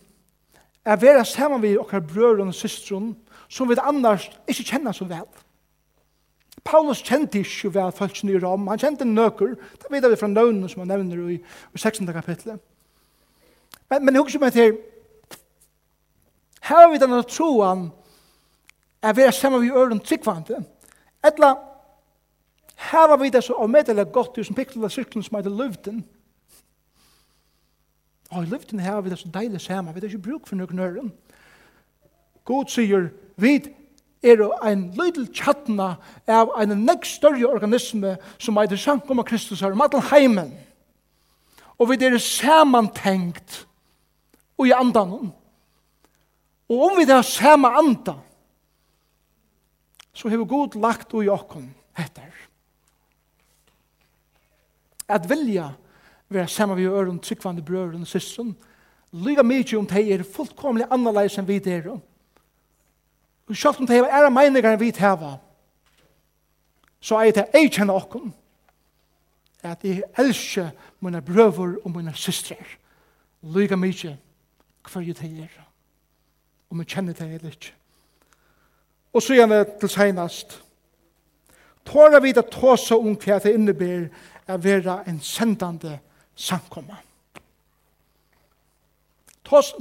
er 0.85 1.01
vera 1.01 1.25
saman 1.25 1.63
vi 1.63 1.77
okkar 1.79 2.03
brøren 2.05 2.53
og 2.53 2.57
systeren, 2.57 3.15
som 3.49 3.69
vi 3.69 3.79
annars 3.81 4.29
ikke 4.49 4.67
kjenner 4.73 4.93
så 4.97 5.07
vel. 5.09 5.27
Paulus 6.65 7.01
kjente 7.03 7.41
ikke 7.41 7.73
vel 7.75 7.93
folk 7.97 8.21
i 8.25 8.39
Rom, 8.39 8.69
han 8.69 8.79
kjente 8.79 9.05
nøkker, 9.09 9.57
det 9.81 9.91
vet 9.91 10.11
vi 10.11 10.21
fra 10.21 10.29
nøvnene 10.29 10.69
som 10.69 10.85
han 10.85 10.93
nevner 10.93 11.31
i, 11.33 11.41
i 11.41 11.79
16. 11.79 12.07
kapitlet. 12.13 12.61
Men, 13.91 14.05
men 14.05 14.15
jeg 14.15 14.23
husker 14.23 14.41
meg 14.45 14.53
til, 14.53 14.77
Her 16.71 16.85
har 16.85 16.93
vi 16.93 17.01
denne 17.03 17.23
troen 17.27 17.89
er 19.03 19.16
vi 19.16 19.27
sammen 19.33 19.62
vi 19.62 19.71
øren 19.71 20.01
tryggvante. 20.01 20.61
Etla, 21.27 21.55
her 22.77 23.16
vi 23.16 23.31
det 23.31 23.45
så 23.45 23.57
avmedelig 23.59 24.12
godt 24.12 24.39
som 24.47 24.55
pikler 24.55 24.85
av 24.85 24.93
sirkelen 24.95 25.25
som 25.27 25.37
heter 25.37 25.51
løvden. 25.51 26.05
Og 28.31 28.45
i 28.45 28.47
løvden 28.47 28.81
her 28.81 29.01
vi 29.01 29.11
det 29.11 29.18
så 29.18 29.29
deilig 29.35 29.61
sammen. 29.61 29.95
Vi 29.95 30.01
har 30.01 30.07
ikke 30.07 30.29
bruk 30.29 30.47
for 30.47 30.57
noen 30.57 30.79
øren. 30.79 31.12
God 32.45 32.71
sier, 32.71 33.11
vi 33.37 33.57
er 34.23 34.45
en 34.62 34.87
lydel 34.95 35.27
tjattna 35.35 35.97
av 36.29 36.55
en 36.61 36.77
nekk 36.85 37.05
større 37.09 37.51
organisme 37.51 38.14
som 38.39 38.57
er 38.57 38.71
det 38.71 38.79
sankum 38.79 39.18
av 39.18 39.27
Kristus 39.27 39.61
her, 39.61 39.75
matel 39.75 40.07
heimen. 40.12 40.55
Og 41.79 41.91
vi 41.91 41.99
er 42.05 42.18
samantengt 42.18 43.66
og 44.59 44.68
i 44.68 44.77
andanon. 44.77 45.33
Og 46.71 46.83
om 46.87 46.99
vi 46.99 47.05
det 47.05 47.16
har 47.16 47.27
samme 47.27 47.68
anda, 47.75 48.14
så 50.14 50.29
har 50.29 50.39
vi 50.39 50.47
god 50.47 50.77
lagt 50.79 51.14
ui 51.14 51.29
okkom 51.29 51.66
etter. 51.99 52.31
At 55.11 55.27
vilja 55.27 55.73
være 56.31 56.49
samme 56.49 56.77
vi 56.79 56.87
øren, 56.87 57.18
tryggvande 57.18 57.64
brøren 57.66 58.05
og 58.05 58.07
syssen, 58.07 58.55
lyga 59.12 59.43
mykje 59.43 59.79
om 59.79 59.87
det 59.91 60.05
er 60.14 60.23
fullkomlig 60.23 60.87
annerleis 60.91 61.39
enn 61.39 61.49
vi 61.49 61.59
det 61.59 61.81
er. 61.81 61.89
Og 61.91 63.57
selv 63.57 63.81
om 63.81 63.89
det 63.91 63.99
er 63.99 64.07
ære 64.07 64.31
meninger 64.31 64.71
enn 64.71 64.81
vi 64.81 64.93
det 64.95 65.03
er, 65.03 65.41
så 67.01 67.18
er 67.18 67.33
det 67.35 67.49
jeg 67.55 67.73
kjenner 67.73 67.99
okkom, 67.99 68.31
at 69.62 69.83
jeg 69.85 70.05
elsker 70.18 70.71
mine 71.01 71.23
brøver 71.23 71.81
og 71.85 71.91
mine 71.97 72.14
systrer, 72.14 72.77
lyga 73.43 73.77
mykje 73.77 74.14
hver 74.87 75.03
det 75.03 75.33
er 75.49 75.70
om 76.71 76.79
vi 76.79 76.85
kjenner 76.85 77.12
det 77.12 77.27
eller 77.27 77.51
ikke. 77.51 77.75
Og 79.12 79.23
så 79.23 79.35
gjerne 79.35 79.64
til 79.81 79.91
senast. 79.91 80.61
Tåra 81.85 82.21
vi 82.21 82.33
det 82.33 82.47
tåsa 82.53 82.95
om 82.95 83.16
hva 83.18 83.39
det 83.43 83.55
innebærer 83.55 84.09
er 84.47 84.59
vera 84.62 85.01
en 85.09 85.21
sendande 85.21 85.99
samkomma. 86.37 87.01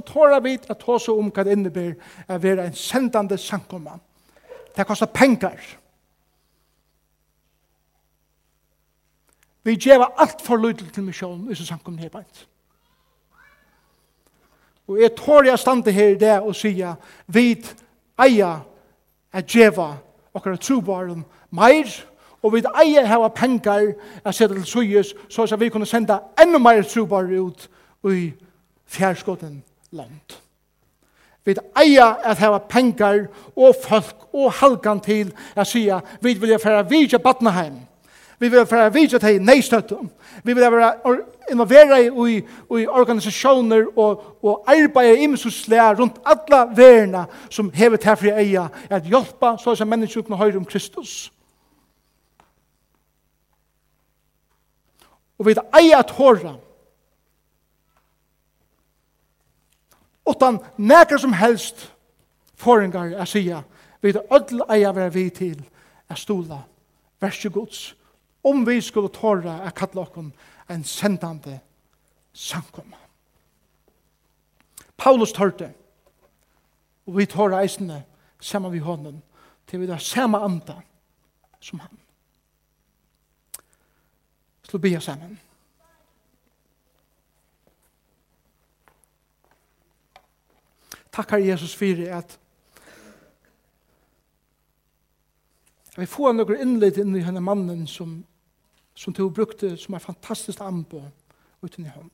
Tåra 0.06 0.40
vi 0.42 0.56
det 0.56 0.78
tåsa 0.80 1.12
om 1.12 1.30
hva 1.30 1.44
det 1.46 1.54
innebærer 1.54 1.94
er 2.28 2.42
vera 2.42 2.66
en 2.66 2.74
sendande 2.74 3.38
samkomma. 3.38 3.98
Det 4.76 4.86
kostar 4.86 5.06
pengar. 5.14 5.60
Vi 9.62 9.76
gjeva 9.76 10.12
alt 10.16 10.42
for 10.42 10.56
lydel 10.56 10.88
til 10.90 11.04
misjonen 11.04 11.50
i 11.50 11.54
som 11.54 11.66
samkomna 11.66 12.02
her 12.02 12.08
bænt. 12.08 12.46
Og 14.90 14.98
jeg 14.98 15.14
tår 15.14 15.46
jeg 15.46 15.58
stande 15.58 15.92
her 15.92 16.08
i 16.08 16.18
det 16.18 16.36
og 16.40 16.54
sier, 16.58 16.96
vi 17.30 17.52
eia 18.18 18.56
er 19.32 19.44
djeva 19.46 19.92
okkar 20.34 20.56
trobaren 20.58 21.22
meir, 21.54 21.86
og 22.42 22.56
vi 22.56 22.62
eia 22.82 23.04
hava 23.06 23.28
pengar 23.30 23.92
er 24.24 24.34
sette 24.34 24.56
til 24.56 24.66
suyes, 24.66 25.12
så 25.30 25.46
at 25.46 25.60
vi 25.60 25.68
kunne 25.70 25.86
senda 25.86 26.18
enda 26.42 26.58
meir 26.58 26.82
trobar 26.82 27.30
ut 27.30 27.68
i 28.10 28.32
fjærskotten 28.90 29.62
land. 29.92 30.38
Vi 31.44 31.54
eia 31.78 32.16
at 32.24 32.42
hava 32.42 32.58
pengar 32.58 33.28
og 33.56 33.76
folk 33.84 34.26
og 34.34 34.52
halkan 34.58 35.00
til 35.00 35.30
at 35.54 35.70
sier, 35.70 36.00
vi 36.20 36.34
vil 36.34 36.58
færa 36.58 36.82
vidja 36.82 37.18
Batnaheim, 37.18 37.78
Vi 38.40 38.48
vil 38.48 38.66
være 38.70 38.92
vidtja 38.92 39.18
til 39.18 39.42
neistøttum. 39.42 40.10
Vi 40.44 40.52
vil 40.52 40.62
være 40.62 41.16
involvera 41.50 41.98
i, 41.98 42.36
i 42.80 42.86
organisasjoner 42.86 43.84
og, 43.96 44.38
og 44.42 44.64
arbeide 44.66 45.18
i 45.18 45.22
imsuslega 45.22 45.92
rundt 45.92 46.16
alla 46.24 46.62
verna 46.76 47.24
som 47.50 47.70
hever 47.74 47.96
til 48.00 48.16
fri 48.16 48.32
eia 48.32 48.68
at 48.90 49.04
hjelpa 49.04 49.56
så 49.60 49.74
som 49.76 49.88
mennesker 49.88 50.22
kunne 50.22 50.38
høre 50.38 50.56
om 50.56 50.64
Kristus. 50.64 51.32
Og 55.38 55.46
vi 55.46 55.52
vil 55.52 55.62
eia 55.76 55.98
at 55.98 56.10
håra 56.10 56.56
utan 60.30 60.58
nekar 60.78 61.18
som 61.18 61.32
helst 61.32 61.90
foringar 62.56 63.12
er 63.12 63.24
sia 63.24 63.62
vi 64.00 64.12
vil 64.12 64.22
öll 64.32 64.64
eia 64.70 64.92
vera 64.92 65.08
vi 65.08 65.28
til 65.28 65.64
er 66.08 66.14
stola 66.14 66.62
versjogods 67.20 67.99
om 68.42 68.64
vi 68.64 68.80
skulle 68.82 69.08
tåra 69.08 69.58
å 69.66 69.72
kalla 69.76 70.04
okken 70.06 70.32
en 70.70 70.84
sendande 70.84 71.58
samkomma. 72.32 72.96
Paulus 74.96 75.32
tørte, 75.32 75.72
og 77.06 77.16
vi 77.16 77.26
tåra 77.26 77.62
eisene 77.64 78.02
sammen 78.40 78.72
vi 78.72 78.78
hånden, 78.84 79.22
til 79.66 79.80
vi 79.80 79.90
har 79.90 80.02
samme 80.02 80.38
anda 80.38 80.80
som 81.60 81.80
han. 81.80 81.98
Slå 84.62 84.78
bia 84.78 85.00
sammen. 85.00 85.38
Takkar 91.10 91.38
Jesus 91.42 91.74
fyrir 91.74 92.12
at 92.14 92.36
vi 95.96 96.06
får 96.06 96.36
noen 96.36 96.60
innlitt 96.62 97.00
inn 97.02 97.16
i 97.18 97.24
henne 97.26 97.42
mannen 97.42 97.82
som 97.90 98.20
som 99.00 99.12
du 99.16 99.28
brukte 99.30 99.76
som 99.80 99.94
er 99.94 100.04
fantastisk 100.04 100.60
ambo 100.60 101.00
uten 101.62 101.86
i 101.86 101.92
hånd. 101.94 102.10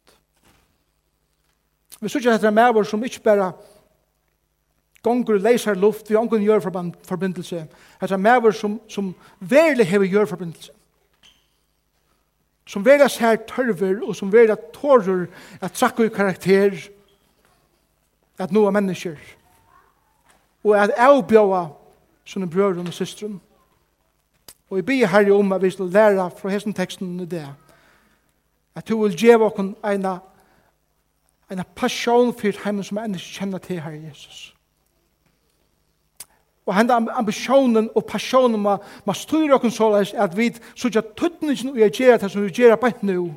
Vi 2.00 2.10
sier 2.12 2.34
at 2.34 2.44
det 2.44 2.50
er 2.50 2.54
med 2.54 2.84
som 2.86 3.02
ikke 3.04 3.24
bare 3.24 3.52
gonger 5.02 5.38
leisar 5.38 5.74
luft, 5.74 6.10
vi 6.10 6.14
har 6.14 6.42
gjør 6.42 6.60
forbindelse, 7.06 7.66
at 8.00 8.08
det 8.08 8.14
er 8.14 8.22
med 8.22 8.52
som, 8.52 8.80
som 8.88 9.14
verlig 9.40 9.86
har 9.88 10.04
gjørforbindelse. 10.04 10.72
Som 12.66 12.84
verlig 12.84 13.10
ser 13.10 13.36
tørver, 13.46 14.02
og 14.02 14.16
som 14.16 14.32
verlig 14.32 14.58
tårer 14.74 15.26
at 15.60 15.72
trakk 15.72 16.00
i 16.00 16.08
karakter, 16.08 16.74
at 18.38 18.52
noe 18.52 18.70
mennesker, 18.70 19.16
og 20.64 20.74
at 20.76 20.94
avbjøa 20.98 21.66
sånne 22.26 22.50
brødre 22.50 22.82
og 22.82 22.94
systeren. 22.94 23.40
Og 24.70 24.76
jeg 24.76 24.86
ber 24.86 25.06
herre 25.06 25.32
om 25.32 25.52
at 25.52 25.62
vi 25.62 25.70
skal 25.70 25.90
lære 25.90 26.30
fra 26.38 26.48
hesten 26.48 26.74
teksten 26.74 27.20
i 27.20 27.24
det. 27.24 27.46
At 28.74 28.88
du 28.88 29.02
vil 29.02 29.16
gjøre 29.16 29.50
oss 29.50 29.58
en, 29.58 30.06
en 31.50 31.64
passion 31.74 32.32
for 32.34 32.64
heimen 32.64 32.84
som 32.84 32.98
jeg 32.98 33.08
ikke 33.08 33.18
kjenner 33.38 33.58
til 33.58 33.80
herre 33.80 34.02
Jesus. 34.08 34.56
Og 36.66 36.74
henne 36.74 36.94
ambisjonen 37.14 37.90
og 37.94 38.04
passionen 38.04 38.60
må, 38.60 38.76
ma 39.06 39.14
styrir 39.14 39.54
okkur 39.54 39.70
såleis 39.70 40.14
at 40.18 40.34
vi 40.36 40.50
sutja 40.74 41.00
tuttningin 41.00 41.70
og 41.70 41.78
jeg 41.78 41.92
gjerra 41.94 42.18
det 42.18 42.30
som 42.32 42.42
vi 42.42 42.50
gjør 42.50 42.74
på 42.76 42.90
nu 43.06 43.34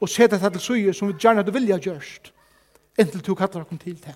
og 0.00 0.08
seta 0.08 0.38
det 0.38 0.52
til 0.52 0.60
suju 0.60 0.92
som 0.92 1.10
vi 1.10 1.18
gjerne 1.18 1.42
vil 1.52 1.72
ha 1.72 1.78
gjørst 1.82 2.32
inntil 2.98 3.24
du 3.26 3.34
kallar 3.34 3.64
oss 3.64 3.82
til 3.82 3.98
det. 4.04 4.14